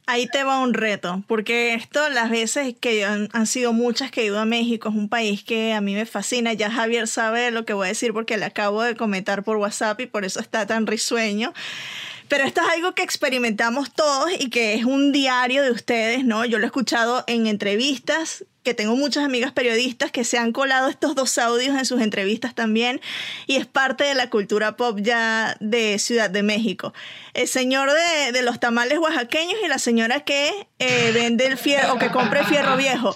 Ahí 0.07 0.27
te 0.27 0.43
va 0.43 0.59
un 0.59 0.75
reto, 0.75 1.23
porque 1.29 1.75
esto 1.75 2.09
las 2.09 2.31
veces 2.31 2.75
que 2.81 3.05
han, 3.05 3.29
han, 3.33 3.47
sido 3.47 3.73
muchas 3.73 4.11
que 4.11 4.23
he 4.23 4.25
ido 4.25 4.40
a 4.40 4.45
México, 4.45 4.88
es 4.88 4.95
un 4.97 5.09
país 5.09 5.45
que 5.45 5.73
a 5.73 5.81
mí 5.81 5.95
me 5.95 6.05
fascina, 6.05 6.53
ya 6.53 6.69
Javier 6.69 7.07
sabe 7.07 7.53
lo 7.53 7.64
que 7.64 7.75
voy 7.75 7.87
a 7.87 7.88
decir 7.90 8.12
porque 8.12 8.37
le 8.37 8.45
acabo 8.45 8.83
de 8.83 8.97
comentar 8.97 9.45
por 9.45 9.59
WhatsApp 9.59 10.01
y 10.01 10.07
por 10.07 10.25
eso 10.25 10.40
está 10.40 10.66
tan 10.66 10.88
risueño. 10.88 11.53
Pero 12.27 12.45
esto 12.45 12.61
es 12.61 12.69
algo 12.69 12.93
que 12.93 13.03
experimentamos 13.03 13.93
todos 13.93 14.31
y 14.37 14.51
que 14.51 14.75
es 14.75 14.85
un 14.85 15.12
diario 15.12 15.62
de 15.62 15.71
ustedes, 15.71 16.25
¿no? 16.25 16.45
Yo 16.45 16.59
lo 16.59 16.64
he 16.64 16.66
escuchado 16.66 17.23
en 17.29 17.47
entrevistas 17.47 18.45
que 18.62 18.75
tengo 18.75 18.94
muchas 18.94 19.25
amigas 19.25 19.53
periodistas 19.53 20.11
que 20.11 20.25
se 20.25 20.38
han 20.38 20.53
colado 20.53 20.88
estos 20.88 21.14
dos 21.14 21.38
audios 21.38 21.77
en 21.79 21.87
sus 21.87 22.01
entrevistas 22.03 22.55
también 22.55 23.01
y 23.46 23.57
es 23.57 23.66
parte 23.66 24.05
de 24.05 24.14
la 24.14 24.29
cultura 24.29 24.77
pop 24.77 24.99
ya 25.01 25.57
de 25.61 25.99
Ciudad 25.99 26.29
de 26.29 26.42
México. 26.42 26.92
El 27.33 27.49
señor 27.49 27.90
de, 27.90 28.33
de 28.33 28.42
los 28.42 28.61
tamales 28.61 28.99
oaxaqueños 28.99 29.57
y 29.64 29.68
la 29.68 29.79
señora 29.79 30.20
que 30.20 30.66
eh, 30.79 31.11
vende 31.14 31.46
el 31.46 31.57
fierro 31.57 31.94
o 31.94 31.99
que 31.99 32.11
compra 32.11 32.40
el 32.40 32.46
fierro 32.46 32.77
viejo. 32.77 33.14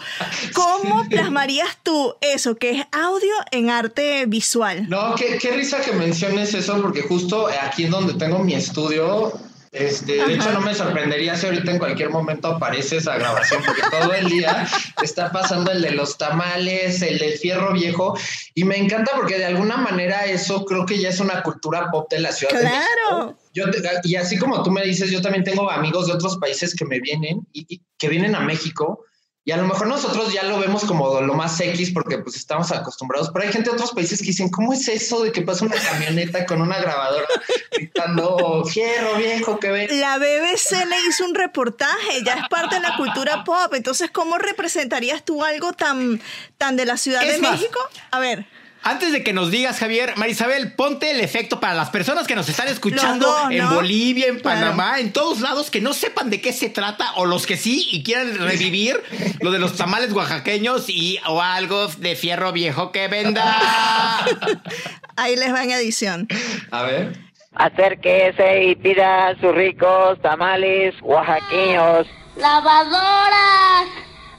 ¿Cómo 0.54 1.08
plasmarías 1.08 1.78
tú 1.82 2.14
eso, 2.20 2.56
que 2.56 2.70
es 2.70 2.86
audio 2.92 3.32
en 3.50 3.70
arte 3.70 4.24
visual? 4.26 4.88
No, 4.88 5.14
qué, 5.14 5.38
qué 5.38 5.50
risa 5.50 5.80
que 5.80 5.92
menciones 5.92 6.54
eso 6.54 6.80
porque 6.80 7.02
justo 7.02 7.48
aquí 7.62 7.84
en 7.84 7.90
donde 7.90 8.14
tengo 8.14 8.38
mi 8.38 8.54
estudio 8.54 9.32
este, 9.74 10.24
de 10.24 10.34
hecho, 10.34 10.52
no 10.52 10.60
me 10.60 10.72
sorprendería 10.72 11.36
si 11.36 11.46
ahorita 11.46 11.72
en 11.72 11.78
cualquier 11.78 12.08
momento 12.10 12.48
aparece 12.48 12.98
esa 12.98 13.18
grabación, 13.18 13.60
porque 13.66 13.82
todo 13.90 14.14
el 14.14 14.28
día 14.28 14.68
está 15.02 15.32
pasando 15.32 15.72
el 15.72 15.82
de 15.82 15.90
los 15.90 16.16
tamales, 16.16 17.02
el 17.02 17.18
del 17.18 17.32
fierro 17.32 17.72
viejo, 17.72 18.16
y 18.54 18.62
me 18.62 18.76
encanta 18.76 19.10
porque 19.16 19.36
de 19.36 19.46
alguna 19.46 19.76
manera 19.76 20.26
eso 20.26 20.64
creo 20.64 20.86
que 20.86 20.98
ya 20.98 21.08
es 21.08 21.18
una 21.18 21.42
cultura 21.42 21.90
pop 21.90 22.08
de 22.08 22.20
la 22.20 22.30
ciudad. 22.30 22.58
Claro. 22.58 23.36
Yo, 23.52 23.64
y 24.04 24.14
así 24.14 24.38
como 24.38 24.62
tú 24.62 24.70
me 24.70 24.84
dices, 24.84 25.10
yo 25.10 25.20
también 25.20 25.42
tengo 25.42 25.68
amigos 25.68 26.06
de 26.06 26.12
otros 26.12 26.38
países 26.38 26.74
que 26.74 26.84
me 26.84 27.00
vienen 27.00 27.46
y, 27.52 27.66
y 27.68 27.82
que 27.98 28.08
vienen 28.08 28.36
a 28.36 28.40
México 28.40 29.04
y 29.46 29.52
a 29.52 29.58
lo 29.58 29.64
mejor 29.64 29.86
nosotros 29.86 30.32
ya 30.32 30.42
lo 30.44 30.58
vemos 30.58 30.84
como 30.84 31.20
lo 31.20 31.34
más 31.34 31.60
X 31.60 31.90
porque 31.92 32.16
pues 32.18 32.36
estamos 32.36 32.72
acostumbrados, 32.72 33.30
pero 33.30 33.44
hay 33.44 33.52
gente 33.52 33.68
de 33.68 33.76
otros 33.76 33.92
países 33.92 34.20
que 34.20 34.26
dicen, 34.26 34.48
¿cómo 34.48 34.72
es 34.72 34.88
eso 34.88 35.22
de 35.22 35.32
que 35.32 35.42
pasa 35.42 35.66
una 35.66 35.76
camioneta 35.76 36.46
con 36.46 36.62
una 36.62 36.78
grabadora 36.78 37.26
gritando 37.70 38.64
fierro 38.64 39.16
viejo 39.16 39.58
que 39.58 39.70
ve? 39.70 39.88
La 39.90 40.16
BBC 40.16 40.86
le 40.86 40.96
hizo 41.08 41.26
un 41.26 41.34
reportaje, 41.34 42.24
ya 42.24 42.34
es 42.34 42.48
parte 42.48 42.76
de 42.76 42.80
la 42.80 42.96
cultura 42.96 43.44
pop, 43.44 43.74
entonces 43.74 44.10
¿cómo 44.10 44.38
representarías 44.38 45.24
tú 45.24 45.44
algo 45.44 45.74
tan, 45.74 46.22
tan 46.56 46.76
de 46.76 46.86
la 46.86 46.96
Ciudad 46.96 47.22
Es 47.22 47.34
de 47.34 47.42
más, 47.42 47.52
México? 47.52 47.78
A 48.12 48.20
ver. 48.20 48.46
Antes 48.86 49.12
de 49.12 49.22
que 49.24 49.32
nos 49.32 49.50
digas, 49.50 49.78
Javier, 49.78 50.12
Marisabel, 50.16 50.72
ponte 50.72 51.10
el 51.10 51.20
efecto 51.20 51.58
para 51.58 51.72
las 51.72 51.88
personas 51.88 52.26
que 52.26 52.34
nos 52.34 52.48
están 52.50 52.68
escuchando 52.68 53.26
dos, 53.26 53.50
en 53.50 53.58
¿no? 53.58 53.74
Bolivia, 53.74 54.26
en 54.26 54.40
Claro. 54.40 54.60
Panamá, 54.60 55.00
en 55.00 55.10
todos 55.12 55.40
lados, 55.40 55.70
que 55.70 55.80
no 55.80 55.94
sepan 55.94 56.28
de 56.28 56.42
qué 56.42 56.52
se 56.52 56.68
trata, 56.68 57.12
o 57.16 57.24
los 57.24 57.46
que 57.46 57.56
sí 57.56 57.88
y 57.92 58.02
quieran 58.02 58.36
revivir 58.38 59.02
lo 59.40 59.50
de 59.50 59.58
los 59.58 59.76
tamales 59.76 60.12
oaxaqueños 60.12 60.88
y 60.90 61.18
o 61.26 61.40
algo 61.40 61.86
de 61.88 62.14
fierro 62.14 62.52
viejo 62.52 62.92
que 62.92 63.08
venda. 63.08 63.42
Ahí 65.16 65.36
les 65.36 65.52
va 65.52 65.64
en 65.64 65.70
edición. 65.70 66.28
A 66.70 66.82
ver. 66.82 67.16
Acérquese 67.54 68.64
y 68.64 68.74
pida 68.74 69.34
sus 69.40 69.54
ricos 69.54 70.20
tamales 70.20 70.94
oaxaqueños. 71.00 72.06
lavadoras, 72.36 73.86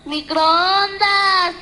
microondas 0.06 1.56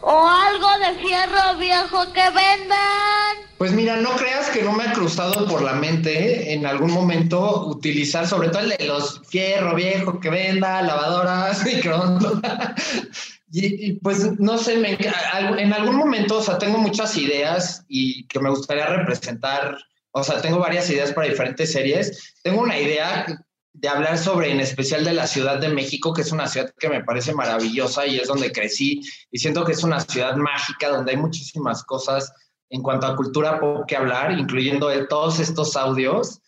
o 0.00 0.28
algo 0.28 0.68
de 0.78 0.94
fierro 1.02 1.58
viejo 1.58 2.12
que 2.12 2.22
vendan. 2.30 3.46
Pues 3.58 3.72
mira, 3.72 3.96
no 3.96 4.10
creas 4.16 4.50
que 4.50 4.62
no 4.62 4.72
me 4.72 4.84
ha 4.84 4.92
cruzado 4.92 5.46
por 5.46 5.62
la 5.62 5.72
mente 5.72 6.52
en 6.52 6.66
algún 6.66 6.92
momento 6.92 7.66
utilizar, 7.66 8.26
sobre 8.26 8.50
todo 8.50 8.60
el 8.60 8.76
de 8.76 8.86
los 8.86 9.22
fierro 9.26 9.74
viejo 9.74 10.20
que 10.20 10.28
venda, 10.28 10.82
lavadoras, 10.82 11.64
microondas. 11.64 12.32
Y, 13.52 13.90
y, 13.90 13.92
pues 14.00 14.38
no 14.40 14.58
sé, 14.58 14.76
me, 14.76 14.98
en 14.98 15.72
algún 15.72 15.96
momento, 15.96 16.38
o 16.38 16.42
sea, 16.42 16.58
tengo 16.58 16.78
muchas 16.78 17.16
ideas 17.16 17.84
y 17.88 18.26
que 18.26 18.40
me 18.40 18.50
gustaría 18.50 18.86
representar, 18.86 19.78
o 20.10 20.24
sea, 20.24 20.42
tengo 20.42 20.58
varias 20.58 20.90
ideas 20.90 21.12
para 21.12 21.28
diferentes 21.28 21.70
series. 21.70 22.34
Tengo 22.42 22.60
una 22.60 22.78
idea 22.78 23.24
de 23.78 23.88
hablar 23.88 24.16
sobre, 24.16 24.50
en 24.50 24.60
especial 24.60 25.04
de 25.04 25.12
la 25.12 25.26
Ciudad 25.26 25.58
de 25.58 25.68
México, 25.68 26.14
que 26.14 26.22
es 26.22 26.32
una 26.32 26.46
ciudad 26.46 26.72
que 26.78 26.88
me 26.88 27.04
parece 27.04 27.34
maravillosa 27.34 28.06
y 28.06 28.18
es 28.18 28.28
donde 28.28 28.50
crecí 28.50 29.02
y 29.30 29.38
siento 29.38 29.64
que 29.64 29.72
es 29.72 29.84
una 29.84 30.00
ciudad 30.00 30.34
mágica 30.36 30.88
donde 30.88 31.12
hay 31.12 31.18
muchísimas 31.18 31.84
cosas 31.84 32.32
en 32.70 32.82
cuanto 32.82 33.06
a 33.06 33.14
cultura 33.14 33.60
pop 33.60 33.84
que 33.86 33.96
hablar, 33.96 34.32
incluyendo 34.32 34.88
todos 35.08 35.40
estos 35.40 35.76
audios. 35.76 36.40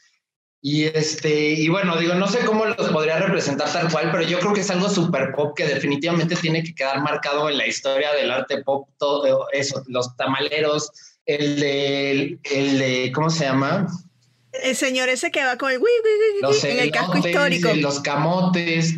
Y 0.60 0.84
este, 0.84 1.50
y 1.52 1.68
bueno, 1.68 1.96
digo, 1.98 2.14
no 2.14 2.26
sé 2.26 2.44
cómo 2.44 2.64
los 2.64 2.88
podría 2.88 3.18
representar 3.18 3.70
tal 3.72 3.92
cual, 3.92 4.10
pero 4.10 4.24
yo 4.24 4.40
creo 4.40 4.54
que 4.54 4.62
es 4.62 4.70
algo 4.70 4.88
súper 4.88 5.32
pop 5.32 5.56
que 5.56 5.66
definitivamente 5.66 6.34
tiene 6.34 6.64
que 6.64 6.74
quedar 6.74 7.00
marcado 7.02 7.48
en 7.48 7.58
la 7.58 7.66
historia 7.66 8.12
del 8.14 8.30
arte 8.30 8.64
pop, 8.64 8.88
todo 8.98 9.46
eso, 9.52 9.84
los 9.86 10.16
tamaleros, 10.16 10.90
el 11.26 11.60
de, 11.60 12.38
el 12.42 12.78
de 12.78 13.12
¿cómo 13.14 13.30
se 13.30 13.44
llama? 13.44 13.86
El 14.52 14.76
señor 14.76 15.08
ese 15.08 15.30
que 15.30 15.44
va 15.44 15.56
con 15.58 15.70
el, 15.70 15.80
los 16.40 16.64
en 16.64 16.78
el 16.78 16.90
casco 16.90 17.18
histórico. 17.18 17.74
Los 17.74 18.00
camotes. 18.00 18.94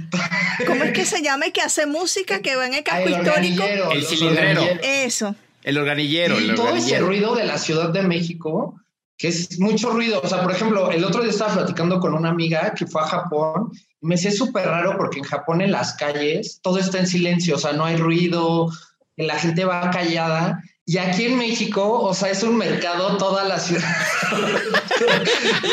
¿Cómo 0.67 0.85
es 0.85 0.93
que 0.93 1.05
se 1.05 1.23
llama 1.23 1.49
y 1.49 1.53
que 1.53 1.61
hace 1.61 1.87
música 1.87 2.41
que 2.41 2.57
va 2.57 2.67
en 2.67 2.75
el 2.75 2.85
casco 2.85 3.09
el 3.09 3.15
histórico? 3.15 3.91
El 3.93 4.05
cilindrero. 4.05 4.63
Eso. 4.83 5.35
El 5.63 5.79
organillero. 5.79 6.41
Y 6.41 6.51
el 6.51 6.55
todo 6.55 6.67
organillero. 6.67 6.97
ese 6.97 7.05
ruido 7.05 7.35
de 7.35 7.45
la 7.45 7.59
Ciudad 7.59 7.91
de 7.91 8.03
México, 8.03 8.81
que 9.19 9.29
es 9.29 9.59
mucho 9.59 9.91
ruido. 9.91 10.21
O 10.23 10.29
sea, 10.29 10.43
por 10.43 10.53
ejemplo, 10.53 10.91
el 10.93 11.05
otro 11.05 11.23
día 11.23 11.31
estaba 11.31 11.55
platicando 11.55 11.99
con 11.99 12.15
una 12.15 12.31
amiga 12.31 12.73
que 12.75 12.87
fue 12.87 13.03
a 13.03 13.07
Japón. 13.07 13.73
Y 14.01 14.07
me 14.07 14.17
sé 14.17 14.31
súper 14.31 14.67
raro 14.67 14.97
porque 14.97 15.19
en 15.19 15.25
Japón 15.25 15.61
en 15.61 15.73
las 15.73 15.95
calles 15.95 16.61
todo 16.63 16.79
está 16.79 17.01
en 17.01 17.07
silencio, 17.07 17.57
o 17.57 17.59
sea, 17.59 17.73
no 17.73 17.85
hay 17.85 17.97
ruido, 17.97 18.71
la 19.17 19.39
gente 19.39 19.65
va 19.65 19.91
callada. 19.91 20.63
Y 20.91 20.99
aquí 20.99 21.27
en 21.27 21.39
México, 21.39 22.03
o 22.03 22.13
sea, 22.13 22.31
es 22.31 22.43
un 22.43 22.57
mercado 22.57 23.17
toda 23.17 23.45
la 23.45 23.61
ciudad. 23.61 23.95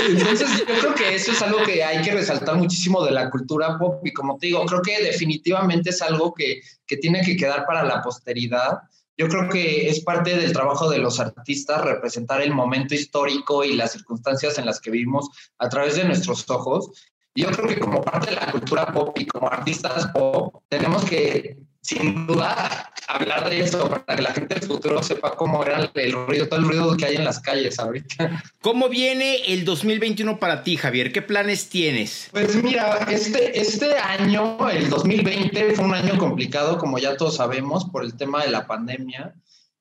Entonces, 0.10 0.48
yo 0.60 0.76
creo 0.80 0.94
que 0.94 1.16
eso 1.16 1.32
es 1.32 1.42
algo 1.42 1.64
que 1.64 1.84
hay 1.84 2.04
que 2.04 2.12
resaltar 2.12 2.56
muchísimo 2.56 3.04
de 3.04 3.10
la 3.10 3.32
cultura 3.32 3.80
pop. 3.80 4.06
Y 4.06 4.14
como 4.14 4.38
te 4.38 4.46
digo, 4.46 4.64
creo 4.68 4.84
que 4.84 5.04
definitivamente 5.04 5.90
es 5.90 6.04
algo 6.04 6.36
que, 6.36 6.62
que 6.86 6.98
tiene 6.98 7.24
que 7.24 7.36
quedar 7.36 7.66
para 7.66 7.84
la 7.84 8.04
posteridad. 8.04 8.78
Yo 9.18 9.28
creo 9.28 9.50
que 9.50 9.90
es 9.90 10.02
parte 10.02 10.38
del 10.38 10.54
trabajo 10.54 10.88
de 10.88 11.00
los 11.00 11.20
artistas 11.20 11.82
representar 11.82 12.44
el 12.44 12.54
momento 12.54 12.94
histórico 12.94 13.64
y 13.64 13.74
las 13.74 13.94
circunstancias 13.94 14.60
en 14.60 14.68
las 14.68 14.80
que 14.80 14.92
vivimos 14.92 15.32
a 15.58 15.68
través 15.68 15.96
de 15.96 16.04
nuestros 16.04 16.48
ojos. 16.48 16.92
Y 17.34 17.42
yo 17.42 17.50
creo 17.50 17.68
que 17.68 17.80
como 17.80 18.04
parte 18.04 18.30
de 18.30 18.36
la 18.36 18.52
cultura 18.52 18.94
pop 18.94 19.18
y 19.20 19.26
como 19.26 19.50
artistas 19.50 20.12
pop, 20.14 20.62
tenemos 20.70 21.04
que 21.06 21.58
sin 21.82 22.28
duda 22.28 22.94
hablar 23.08 23.50
de 23.50 23.62
eso 23.62 23.90
para 23.90 24.18
que 24.18 24.22
la 24.22 24.34
gente 24.34 24.56
del 24.56 24.64
futuro 24.64 25.02
sepa 25.02 25.32
cómo 25.36 25.64
era 25.64 25.90
el 25.94 26.12
ruido, 26.12 26.48
todo 26.48 26.60
el 26.60 26.66
ruido 26.66 26.98
que 26.98 27.06
hay 27.06 27.16
en 27.16 27.26
las 27.26 27.40
calles 27.40 27.80
ahorita. 27.80 28.44
¿Cómo 28.62 28.90
viene 28.90 29.54
el 29.54 29.66
2021 29.66 30.40
para 30.40 30.64
ti, 30.64 30.78
Javier? 30.78 31.12
¿Qué 31.12 31.22
planes 31.22 31.70
tienes? 31.70 32.30
Pues 32.32 32.62
mira, 32.62 33.08
este, 33.10 33.60
este 33.60 33.98
año, 33.98 34.70
el 34.70 34.90
2020, 34.90 35.76
fue 35.76 35.86
un 35.86 35.94
año 35.94 36.18
complicado, 36.18 36.78
como 36.78 37.00
ya 37.00 37.16
todos 37.18 37.38
sabemos, 37.38 37.86
por 37.86 38.04
el 38.04 38.16
tema 38.16 38.44
de 38.44 38.52
la 38.52 38.68
pandemia. 38.68 39.34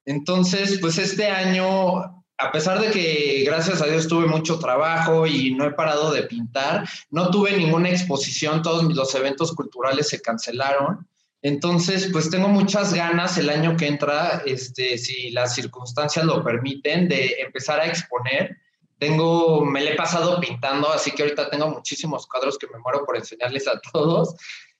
Entonces, 0.04 0.78
pues 0.80 0.98
este 0.98 1.26
año, 1.26 2.24
a 2.38 2.52
pesar 2.52 2.80
de 2.80 2.90
que 2.90 3.42
gracias 3.44 3.82
a 3.82 3.86
Dios 3.86 4.06
tuve 4.06 4.26
mucho 4.26 4.58
trabajo 4.60 5.26
y 5.26 5.52
no 5.52 5.64
he 5.64 5.72
parado 5.72 6.12
de 6.12 6.22
pintar, 6.22 6.88
no 7.10 7.30
tuve 7.30 7.56
ninguna 7.56 7.90
exposición, 7.90 8.62
todos 8.62 8.84
los 8.84 9.14
eventos 9.16 9.52
culturales 9.52 10.08
se 10.08 10.22
cancelaron. 10.22 11.08
Entonces, 11.46 12.08
pues 12.10 12.28
tengo 12.28 12.48
muchas 12.48 12.92
ganas 12.92 13.38
el 13.38 13.50
año 13.50 13.76
que 13.76 13.86
entra, 13.86 14.42
este, 14.46 14.98
si 14.98 15.30
las 15.30 15.54
circunstancias 15.54 16.24
lo 16.24 16.42
permiten, 16.42 17.06
de 17.06 17.36
empezar 17.38 17.78
a 17.78 17.86
exponer. 17.86 18.56
Tengo, 18.98 19.64
me 19.64 19.80
le 19.80 19.92
he 19.92 19.94
pasado 19.94 20.40
pintando, 20.40 20.90
así 20.92 21.12
que 21.12 21.22
ahorita 21.22 21.48
tengo 21.48 21.68
muchísimos 21.68 22.26
cuadros 22.26 22.58
que 22.58 22.66
me 22.66 22.80
muero 22.80 23.04
por 23.06 23.16
enseñarles 23.16 23.68
a 23.68 23.80
todos. 23.92 24.34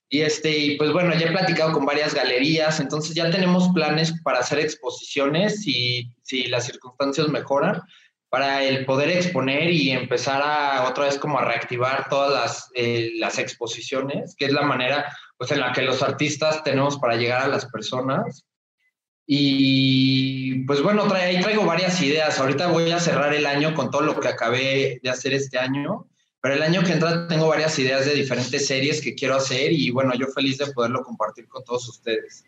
Y 0.09 0.23
este, 0.23 0.57
y 0.57 0.77
pues 0.77 0.91
bueno, 0.91 1.13
ya 1.17 1.27
he 1.27 1.31
platicado 1.31 1.71
con 1.71 1.85
varias 1.85 2.13
galerías, 2.13 2.81
entonces 2.81 3.15
ya 3.15 3.31
tenemos 3.31 3.69
planes 3.69 4.13
para 4.21 4.39
hacer 4.39 4.59
exposiciones 4.59 5.65
y 5.65 6.11
si 6.23 6.47
las 6.47 6.65
circunstancias 6.65 7.29
mejoran, 7.29 7.81
para 8.29 8.63
el 8.63 8.85
poder 8.85 9.09
exponer 9.09 9.69
y 9.69 9.91
empezar 9.91 10.41
a 10.43 10.87
otra 10.89 11.05
vez 11.05 11.17
como 11.17 11.39
a 11.39 11.45
reactivar 11.45 12.09
todas 12.09 12.31
las, 12.31 12.71
eh, 12.75 13.11
las 13.15 13.39
exposiciones, 13.39 14.35
que 14.35 14.45
es 14.45 14.51
la 14.51 14.63
manera 14.63 15.13
pues 15.37 15.51
en 15.51 15.59
la 15.59 15.71
que 15.71 15.83
los 15.83 16.01
artistas 16.01 16.63
tenemos 16.63 16.97
para 16.97 17.15
llegar 17.15 17.43
a 17.43 17.47
las 17.47 17.65
personas. 17.67 18.45
Y 19.25 20.63
pues 20.65 20.81
bueno, 20.81 21.07
ahí 21.13 21.39
traigo 21.41 21.65
varias 21.65 22.01
ideas. 22.01 22.39
Ahorita 22.39 22.67
voy 22.67 22.91
a 22.91 22.99
cerrar 22.99 23.33
el 23.33 23.45
año 23.45 23.73
con 23.73 23.91
todo 23.91 24.01
lo 24.01 24.19
que 24.19 24.29
acabé 24.29 24.99
de 25.03 25.09
hacer 25.09 25.33
este 25.33 25.59
año, 25.59 26.07
pero 26.41 26.55
el 26.55 26.63
año 26.63 26.83
que 26.83 26.93
entra 26.93 27.27
tengo 27.27 27.47
varias 27.47 27.77
ideas 27.77 28.05
de 28.05 28.13
diferentes 28.13 28.65
series 28.65 29.01
que 29.01 29.15
quiero 29.15 29.35
hacer 29.35 29.71
y 29.71 29.91
bueno, 29.91 30.13
yo 30.15 30.27
feliz 30.27 30.57
de 30.57 30.71
poderlo 30.71 31.03
compartir 31.03 31.47
con 31.47 31.63
todos 31.63 31.87
ustedes. 31.87 32.45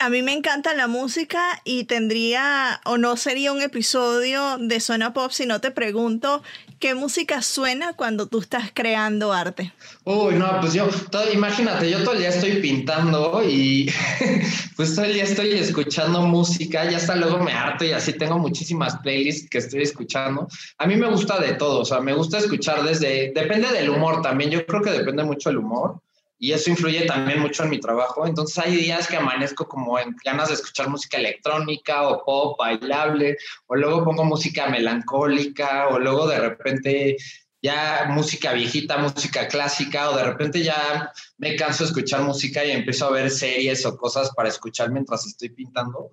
A 0.00 0.10
mí 0.10 0.22
me 0.22 0.32
encanta 0.32 0.74
la 0.74 0.86
música 0.86 1.60
y 1.64 1.82
tendría 1.82 2.80
o 2.84 2.98
no 2.98 3.16
sería 3.16 3.50
un 3.50 3.60
episodio 3.60 4.56
de 4.58 4.78
Suena 4.78 5.12
Pop 5.12 5.32
si 5.32 5.44
no 5.44 5.60
te 5.60 5.72
pregunto 5.72 6.40
qué 6.78 6.94
música 6.94 7.42
suena 7.42 7.94
cuando 7.94 8.28
tú 8.28 8.38
estás 8.38 8.70
creando 8.72 9.32
arte. 9.32 9.72
Uy, 10.04 10.34
no, 10.34 10.60
pues 10.60 10.74
yo, 10.74 10.86
todo, 11.10 11.32
imagínate, 11.32 11.90
yo 11.90 12.04
todo 12.04 12.12
el 12.12 12.20
día 12.20 12.28
estoy 12.28 12.62
pintando 12.62 13.42
y 13.42 13.90
pues 14.76 14.94
todo 14.94 15.04
el 15.04 15.14
día 15.14 15.24
estoy 15.24 15.50
escuchando 15.54 16.22
música, 16.22 16.88
ya 16.88 16.98
hasta 16.98 17.16
luego 17.16 17.40
me 17.40 17.52
harto 17.52 17.84
y 17.84 17.90
así 17.90 18.12
tengo 18.12 18.38
muchísimas 18.38 18.96
playlists 18.98 19.50
que 19.50 19.58
estoy 19.58 19.82
escuchando. 19.82 20.46
A 20.78 20.86
mí 20.86 20.94
me 20.94 21.10
gusta 21.10 21.40
de 21.40 21.54
todo, 21.54 21.80
o 21.80 21.84
sea, 21.84 22.00
me 22.00 22.14
gusta 22.14 22.38
escuchar 22.38 22.84
desde, 22.84 23.32
depende 23.34 23.72
del 23.72 23.90
humor 23.90 24.22
también, 24.22 24.50
yo 24.50 24.64
creo 24.64 24.80
que 24.80 24.90
depende 24.90 25.24
mucho 25.24 25.48
del 25.48 25.58
humor 25.58 26.00
y 26.38 26.52
eso 26.52 26.70
influye 26.70 27.04
también 27.04 27.40
mucho 27.40 27.64
en 27.64 27.70
mi 27.70 27.80
trabajo. 27.80 28.26
Entonces 28.26 28.56
hay 28.58 28.76
días 28.76 29.08
que 29.08 29.16
amanezco 29.16 29.66
como 29.66 29.98
en 29.98 30.14
ganas 30.24 30.48
de 30.48 30.54
escuchar 30.54 30.88
música 30.88 31.18
electrónica 31.18 32.08
o 32.08 32.24
pop, 32.24 32.56
bailable, 32.58 33.36
o 33.66 33.74
luego 33.74 34.04
pongo 34.04 34.24
música 34.24 34.68
melancólica, 34.68 35.88
o 35.88 35.98
luego 35.98 36.28
de 36.28 36.38
repente 36.38 37.16
ya 37.60 38.06
música 38.10 38.52
viejita, 38.52 38.98
música 38.98 39.48
clásica, 39.48 40.10
o 40.10 40.16
de 40.16 40.24
repente 40.24 40.62
ya 40.62 41.12
me 41.38 41.56
canso 41.56 41.82
de 41.82 41.88
escuchar 41.88 42.22
música 42.22 42.64
y 42.64 42.70
empiezo 42.70 43.06
a 43.06 43.10
ver 43.10 43.30
series 43.30 43.84
o 43.84 43.96
cosas 43.96 44.30
para 44.30 44.48
escuchar 44.48 44.92
mientras 44.92 45.26
estoy 45.26 45.48
pintando. 45.48 46.10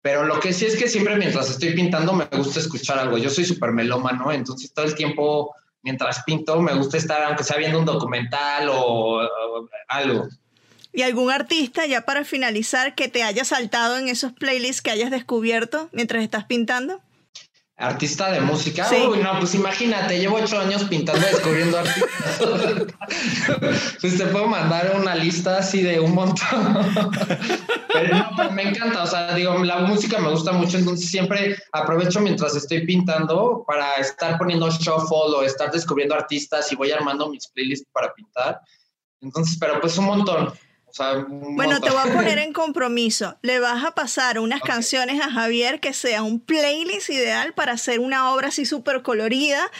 Pero 0.00 0.24
lo 0.24 0.40
que 0.40 0.54
sí 0.54 0.64
es 0.64 0.76
que 0.76 0.88
siempre 0.88 1.16
mientras 1.16 1.50
estoy 1.50 1.74
pintando 1.74 2.14
me 2.14 2.26
gusta 2.26 2.60
escuchar 2.60 2.98
algo. 2.98 3.18
Yo 3.18 3.28
soy 3.28 3.44
súper 3.44 3.72
melómano, 3.72 4.32
entonces 4.32 4.72
todo 4.72 4.86
el 4.86 4.94
tiempo 4.94 5.54
mientras 5.86 6.24
pinto, 6.24 6.60
me 6.60 6.74
gusta 6.74 6.96
estar, 6.96 7.22
aunque 7.22 7.44
sea 7.44 7.58
viendo 7.58 7.78
un 7.78 7.84
documental 7.84 8.68
o, 8.72 9.20
algo. 9.86 10.26
¿Y 10.92 11.02
algún 11.02 11.30
artista, 11.30 11.86
ya 11.86 12.00
para 12.00 12.24
finalizar, 12.24 12.96
que 12.96 13.06
te 13.06 13.22
haya 13.22 13.44
saltado 13.44 13.96
en 13.96 14.08
esos 14.08 14.32
playlists 14.32 14.82
que 14.82 14.90
hayas 14.90 15.12
descubierto 15.12 15.88
mientras 15.92 16.24
estás 16.24 16.44
pintando? 16.44 17.00
¿Artista 17.78 18.30
de 18.30 18.40
música? 18.40 18.84
Sí. 18.84 18.96
Uy, 18.96 19.18
no, 19.18 19.38
pues 19.38 19.54
imagínate, 19.54 20.18
llevo 20.18 20.36
ocho 20.36 20.58
años 20.58 20.84
pintando, 20.84 21.20
descubriendo 21.26 21.78
artistas. 21.78 22.38
pues 24.00 24.16
te 24.16 24.24
puedo 24.26 24.46
mandar 24.46 24.96
una 24.98 25.14
lista 25.14 25.58
así 25.58 25.82
de 25.82 26.00
un 26.00 26.14
montón. 26.14 26.38
pero 27.92 28.16
no, 28.16 28.30
pero 28.34 28.50
me 28.52 28.62
encanta, 28.70 29.02
o 29.02 29.06
sea, 29.06 29.34
digo, 29.34 29.62
la 29.62 29.80
música 29.80 30.18
me 30.18 30.30
gusta 30.30 30.52
mucho, 30.52 30.78
entonces 30.78 31.10
siempre 31.10 31.54
aprovecho 31.72 32.20
mientras 32.20 32.56
estoy 32.56 32.86
pintando 32.86 33.62
para 33.66 33.92
estar 33.94 34.38
poniendo 34.38 34.70
shuffle 34.70 35.36
o 35.36 35.42
estar 35.42 35.70
descubriendo 35.70 36.14
artistas 36.14 36.72
y 36.72 36.76
voy 36.76 36.92
armando 36.92 37.28
mis 37.28 37.46
playlists 37.48 37.86
para 37.92 38.10
pintar. 38.14 38.58
Entonces, 39.20 39.58
pero 39.60 39.80
pues 39.82 39.98
un 39.98 40.06
montón. 40.06 40.52
Sea, 40.96 41.26
Bueno, 41.28 41.78
te 41.80 41.90
voy 41.90 42.00
a 42.08 42.12
poner 42.12 42.38
en 42.38 42.54
compromiso. 42.54 43.36
Le 43.42 43.60
vas 43.60 43.84
a 43.84 43.90
pasar 43.90 44.38
unas 44.38 44.62
canciones 44.62 45.20
a 45.20 45.30
Javier 45.30 45.78
que 45.78 45.92
sea 45.92 46.22
un 46.22 46.40
playlist 46.40 47.10
ideal 47.10 47.52
para 47.52 47.72
hacer 47.72 48.00
una 48.00 48.32
obra 48.32 48.48
así 48.48 48.64
súper 48.64 49.02
colorida, 49.02 49.70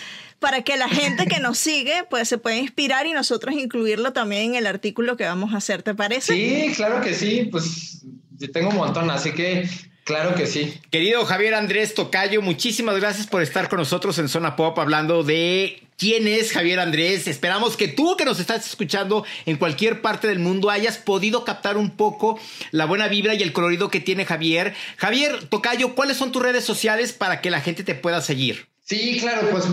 para 0.40 0.60
que 0.62 0.76
la 0.76 0.90
gente 0.90 1.24
que 1.24 1.40
nos 1.40 1.56
sigue 1.56 2.04
pues 2.10 2.28
se 2.28 2.36
pueda 2.36 2.56
inspirar 2.56 3.06
y 3.06 3.12
nosotros 3.12 3.54
incluirlo 3.54 4.12
también 4.12 4.50
en 4.50 4.54
el 4.56 4.66
artículo 4.66 5.16
que 5.16 5.24
vamos 5.24 5.54
a 5.54 5.56
hacer. 5.56 5.82
¿Te 5.82 5.94
parece? 5.94 6.34
Sí, 6.34 6.74
claro 6.76 7.00
que 7.00 7.14
sí, 7.14 7.48
pues 7.50 8.02
yo 8.38 8.50
tengo 8.52 8.68
un 8.68 8.76
montón, 8.76 9.10
así 9.10 9.32
que 9.32 9.66
Claro 10.06 10.36
que 10.36 10.46
sí. 10.46 10.80
Querido 10.92 11.24
Javier 11.24 11.54
Andrés 11.54 11.94
Tocayo, 11.94 12.40
muchísimas 12.40 12.94
gracias 12.94 13.26
por 13.26 13.42
estar 13.42 13.68
con 13.68 13.80
nosotros 13.80 14.16
en 14.20 14.28
Zona 14.28 14.54
Pop 14.54 14.78
hablando 14.78 15.24
de 15.24 15.82
quién 15.98 16.28
es 16.28 16.52
Javier 16.52 16.78
Andrés. 16.78 17.26
Esperamos 17.26 17.76
que 17.76 17.88
tú 17.88 18.16
que 18.16 18.24
nos 18.24 18.38
estás 18.38 18.64
escuchando 18.68 19.24
en 19.46 19.56
cualquier 19.56 20.02
parte 20.02 20.28
del 20.28 20.38
mundo 20.38 20.70
hayas 20.70 20.96
podido 20.98 21.44
captar 21.44 21.76
un 21.76 21.90
poco 21.90 22.38
la 22.70 22.84
buena 22.84 23.08
vibra 23.08 23.34
y 23.34 23.42
el 23.42 23.52
colorido 23.52 23.90
que 23.90 23.98
tiene 23.98 24.24
Javier. 24.24 24.74
Javier 24.96 25.48
Tocayo, 25.48 25.96
¿cuáles 25.96 26.18
son 26.18 26.30
tus 26.30 26.40
redes 26.40 26.62
sociales 26.62 27.12
para 27.12 27.40
que 27.40 27.50
la 27.50 27.60
gente 27.60 27.82
te 27.82 27.96
pueda 27.96 28.22
seguir? 28.22 28.68
Sí, 28.84 29.18
claro, 29.18 29.48
pues 29.50 29.64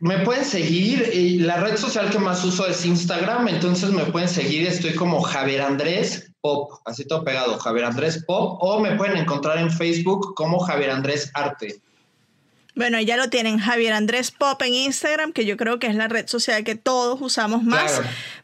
me 0.00 0.18
pueden 0.18 0.44
seguir 0.44 1.08
y 1.14 1.38
la 1.38 1.58
red 1.58 1.76
social 1.76 2.10
que 2.10 2.18
más 2.18 2.44
uso 2.44 2.66
es 2.66 2.84
Instagram, 2.84 3.46
entonces 3.46 3.90
me 3.90 4.06
pueden 4.06 4.28
seguir, 4.28 4.66
estoy 4.66 4.94
como 4.94 5.22
Javier 5.22 5.62
Andrés 5.62 6.29
Pop, 6.40 6.80
así 6.84 7.04
todo 7.04 7.24
pegado, 7.24 7.58
Javier 7.58 7.84
Andrés 7.84 8.24
Pop, 8.26 8.58
o 8.60 8.80
me 8.80 8.96
pueden 8.96 9.16
encontrar 9.16 9.58
en 9.58 9.70
Facebook 9.70 10.34
como 10.34 10.58
Javier 10.60 10.90
Andrés 10.90 11.30
Arte. 11.34 11.80
Bueno, 12.74 13.00
ya 13.00 13.16
lo 13.16 13.28
tienen 13.28 13.58
Javier 13.58 13.92
Andrés 13.92 14.30
Pop 14.30 14.62
en 14.62 14.74
Instagram, 14.74 15.32
que 15.32 15.44
yo 15.44 15.56
creo 15.56 15.78
que 15.78 15.88
es 15.88 15.94
la 15.94 16.08
red 16.08 16.26
social 16.28 16.64
que 16.64 16.76
todos 16.76 17.20
usamos 17.20 17.62
más. 17.62 18.00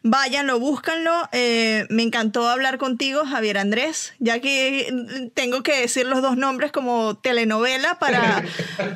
Váyanlo, 0.08 0.60
búscanlo. 0.60 1.28
Eh, 1.32 1.84
me 1.90 2.04
encantó 2.04 2.48
hablar 2.48 2.78
contigo, 2.78 3.24
Javier 3.26 3.58
Andrés, 3.58 4.14
ya 4.20 4.38
que 4.38 4.94
tengo 5.34 5.64
que 5.64 5.80
decir 5.80 6.06
los 6.06 6.22
dos 6.22 6.36
nombres 6.36 6.70
como 6.70 7.16
telenovela 7.16 7.98
para... 7.98 8.44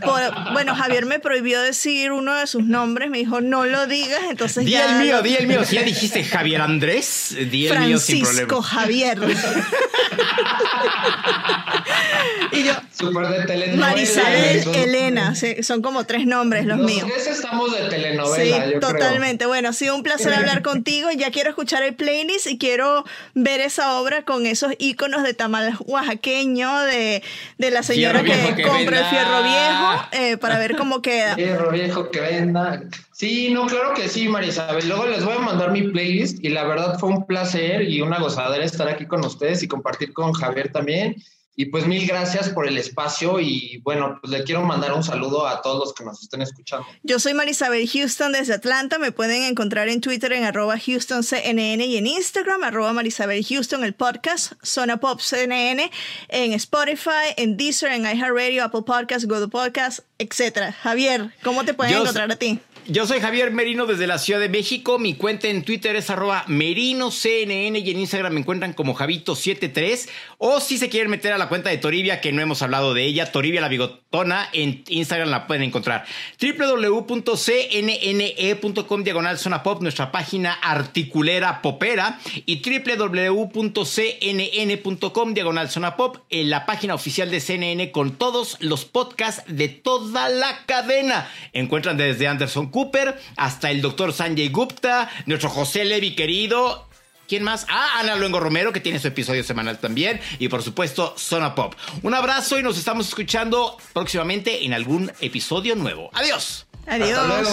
bueno, 0.52 0.76
Javier 0.76 1.06
me 1.06 1.18
prohibió 1.18 1.60
decir 1.60 2.12
uno 2.12 2.36
de 2.36 2.46
sus 2.46 2.62
nombres, 2.62 3.10
me 3.10 3.18
dijo, 3.18 3.40
no 3.40 3.66
lo 3.66 3.88
digas, 3.88 4.20
entonces 4.30 4.64
di 4.64 4.70
ya... 4.70 5.00
el 5.00 5.04
mío, 5.04 5.20
di 5.22 5.34
el 5.34 5.48
mío. 5.48 5.64
Si 5.64 5.74
ya 5.74 5.82
dijiste 5.82 6.22
Javier 6.22 6.60
Andrés, 6.60 7.34
di 7.50 7.66
el 7.66 7.80
mío 7.80 7.98
sin 7.98 8.22
problema. 8.22 8.48
Francisco 8.48 8.62
Javier. 8.62 9.18
y 12.52 12.62
yo... 12.62 12.74
Super 12.92 13.28
de 13.28 13.46
telenovela. 13.46 13.86
Marisabel 13.86 14.74
Elena 14.74 15.34
son 15.62 15.80
como 15.80 16.04
tres 16.04 16.26
nombres 16.26 16.66
los, 16.66 16.78
míos. 16.78 17.08
Los 17.08 17.26
estamos 17.26 17.72
de 17.74 17.88
telenovela. 17.88 18.66
Sí, 18.66 18.72
totalmente. 18.78 19.46
Bueno, 19.46 19.70
ha 19.70 19.72
sido 19.72 19.96
un 19.96 20.02
placer 20.02 20.34
hablar 20.38 20.62
contigo. 20.62 20.99
Ya 21.16 21.30
quiero 21.30 21.50
escuchar 21.50 21.82
el 21.82 21.94
playlist 21.94 22.46
y 22.46 22.58
quiero 22.58 23.04
ver 23.34 23.60
esa 23.60 24.00
obra 24.00 24.24
con 24.24 24.46
esos 24.46 24.72
iconos 24.78 25.22
de 25.22 25.34
tamal 25.34 25.76
oaxaqueño, 25.86 26.80
de, 26.80 27.22
de 27.58 27.70
la 27.70 27.82
señora 27.82 28.22
que, 28.22 28.62
compra 28.62 29.00
el 29.00 29.04
fierro 29.06 29.42
viejo, 29.42 30.08
eh, 30.12 30.36
para 30.36 30.58
ver 30.58 30.76
cómo 30.76 31.02
queda. 31.02 31.34
Fierro 31.34 31.70
viejo 31.70 32.10
que 32.10 32.20
venda. 32.20 32.82
Sí, 33.12 33.50
no, 33.50 33.66
claro 33.66 33.94
que 33.94 34.08
sí, 34.08 34.28
Marisabel. 34.28 34.88
Luego 34.88 35.06
les 35.06 35.24
voy 35.24 35.34
a 35.34 35.40
mandar 35.40 35.72
mi 35.72 35.82
playlist 35.82 36.42
y 36.42 36.48
la 36.48 36.64
verdad 36.64 36.98
fue 36.98 37.10
un 37.10 37.26
placer 37.26 37.82
y 37.82 38.00
una 38.00 38.18
gozadera 38.18 38.64
estar 38.64 38.88
aquí 38.88 39.06
con 39.06 39.24
ustedes 39.24 39.62
y 39.62 39.68
compartir 39.68 40.12
con 40.12 40.32
Javier 40.32 40.72
también. 40.72 41.16
Y 41.60 41.66
pues 41.66 41.86
mil 41.86 42.06
gracias 42.06 42.48
por 42.48 42.66
el 42.66 42.78
espacio 42.78 43.38
y 43.38 43.82
bueno, 43.84 44.18
pues 44.22 44.32
le 44.32 44.44
quiero 44.44 44.62
mandar 44.62 44.94
un 44.94 45.04
saludo 45.04 45.46
a 45.46 45.60
todos 45.60 45.78
los 45.78 45.92
que 45.92 46.02
nos 46.04 46.22
estén 46.22 46.40
escuchando. 46.40 46.86
Yo 47.02 47.18
soy 47.18 47.34
Marisabel 47.34 47.86
Houston 47.86 48.32
desde 48.32 48.54
Atlanta, 48.54 48.98
me 48.98 49.12
pueden 49.12 49.42
encontrar 49.42 49.90
en 49.90 50.00
Twitter 50.00 50.32
en 50.32 50.44
arroba 50.44 50.76
HoustonCNN 50.76 51.82
y 51.82 51.98
en 51.98 52.06
Instagram 52.06 52.62
arroba 52.64 52.94
Marisabel 52.94 53.44
Houston, 53.44 53.84
el 53.84 53.92
podcast 53.92 54.54
Zona 54.62 55.00
Pop 55.00 55.20
CNN, 55.20 55.90
en 56.28 56.52
Spotify, 56.54 57.34
en 57.36 57.58
Deezer, 57.58 57.92
en 57.92 58.06
iHeartRadio, 58.06 58.64
Apple 58.64 58.84
Podcasts, 58.86 59.28
Google 59.28 59.48
Podcasts, 59.48 60.02
etc. 60.18 60.72
Javier, 60.82 61.34
¿cómo 61.44 61.66
te 61.66 61.74
pueden 61.74 61.94
encontrar 61.94 62.32
a 62.32 62.36
ti? 62.36 62.58
Yo 62.86 63.06
soy 63.06 63.20
Javier 63.20 63.50
Merino 63.52 63.86
desde 63.86 64.06
la 64.06 64.18
Ciudad 64.18 64.40
de 64.40 64.48
México. 64.48 64.98
Mi 64.98 65.14
cuenta 65.14 65.48
en 65.48 65.62
Twitter 65.62 65.96
es 65.96 66.08
arroba 66.10 66.44
merinoCNN 66.46 67.76
y 67.76 67.90
en 67.90 67.98
Instagram 67.98 68.32
me 68.32 68.40
encuentran 68.40 68.72
como 68.72 68.96
Javito73. 68.96 70.08
O 70.38 70.60
si 70.60 70.78
se 70.78 70.88
quieren 70.88 71.10
meter 71.10 71.32
a 71.32 71.38
la 71.38 71.48
cuenta 71.48 71.68
de 71.70 71.78
Toribia, 71.78 72.20
que 72.20 72.32
no 72.32 72.40
hemos 72.40 72.62
hablado 72.62 72.94
de 72.94 73.04
ella, 73.04 73.30
Toribia 73.30 73.60
la 73.60 73.68
Bigotona, 73.68 74.48
en 74.52 74.82
Instagram 74.88 75.28
la 75.28 75.46
pueden 75.46 75.62
encontrar. 75.64 76.04
www.cnne.com 76.40 77.34
diagonal 79.04 79.38
zona 79.38 79.62
pop, 79.62 79.82
nuestra 79.82 80.10
página 80.10 80.54
articulera 80.54 81.60
popera. 81.62 82.18
Y 82.46 82.62
www.cnn.com 82.62 83.74
diagonal 85.34 85.68
zona 85.70 85.96
pop, 85.96 86.16
en 86.30 86.48
la 86.50 86.66
página 86.66 86.94
oficial 86.94 87.30
de 87.30 87.40
CNN 87.40 87.92
con 87.92 88.12
todos 88.12 88.56
los 88.60 88.84
podcasts 88.84 89.44
de 89.46 89.68
toda 89.68 90.28
la 90.28 90.64
cadena. 90.66 91.30
Encuentran 91.52 91.96
desde 91.96 92.26
Anderson 92.26 92.69
Cooper, 92.70 93.20
hasta 93.36 93.70
el 93.70 93.82
doctor 93.82 94.12
Sanjay 94.12 94.48
Gupta, 94.48 95.10
nuestro 95.26 95.50
José 95.50 95.84
Levi 95.84 96.14
querido. 96.14 96.86
¿Quién 97.28 97.44
más? 97.44 97.64
Ah, 97.68 98.00
Ana 98.00 98.16
Luengo 98.16 98.40
Romero, 98.40 98.72
que 98.72 98.80
tiene 98.80 98.98
su 98.98 99.06
episodio 99.06 99.44
semanal 99.44 99.78
también. 99.78 100.20
Y 100.40 100.48
por 100.48 100.64
supuesto, 100.64 101.14
Zona 101.16 101.54
Pop. 101.54 101.74
Un 102.02 102.14
abrazo 102.14 102.58
y 102.58 102.62
nos 102.64 102.76
estamos 102.76 103.06
escuchando 103.06 103.76
próximamente 103.92 104.64
en 104.64 104.74
algún 104.74 105.12
episodio 105.20 105.76
nuevo. 105.76 106.10
Adiós. 106.12 106.66
Adiós. 106.86 107.48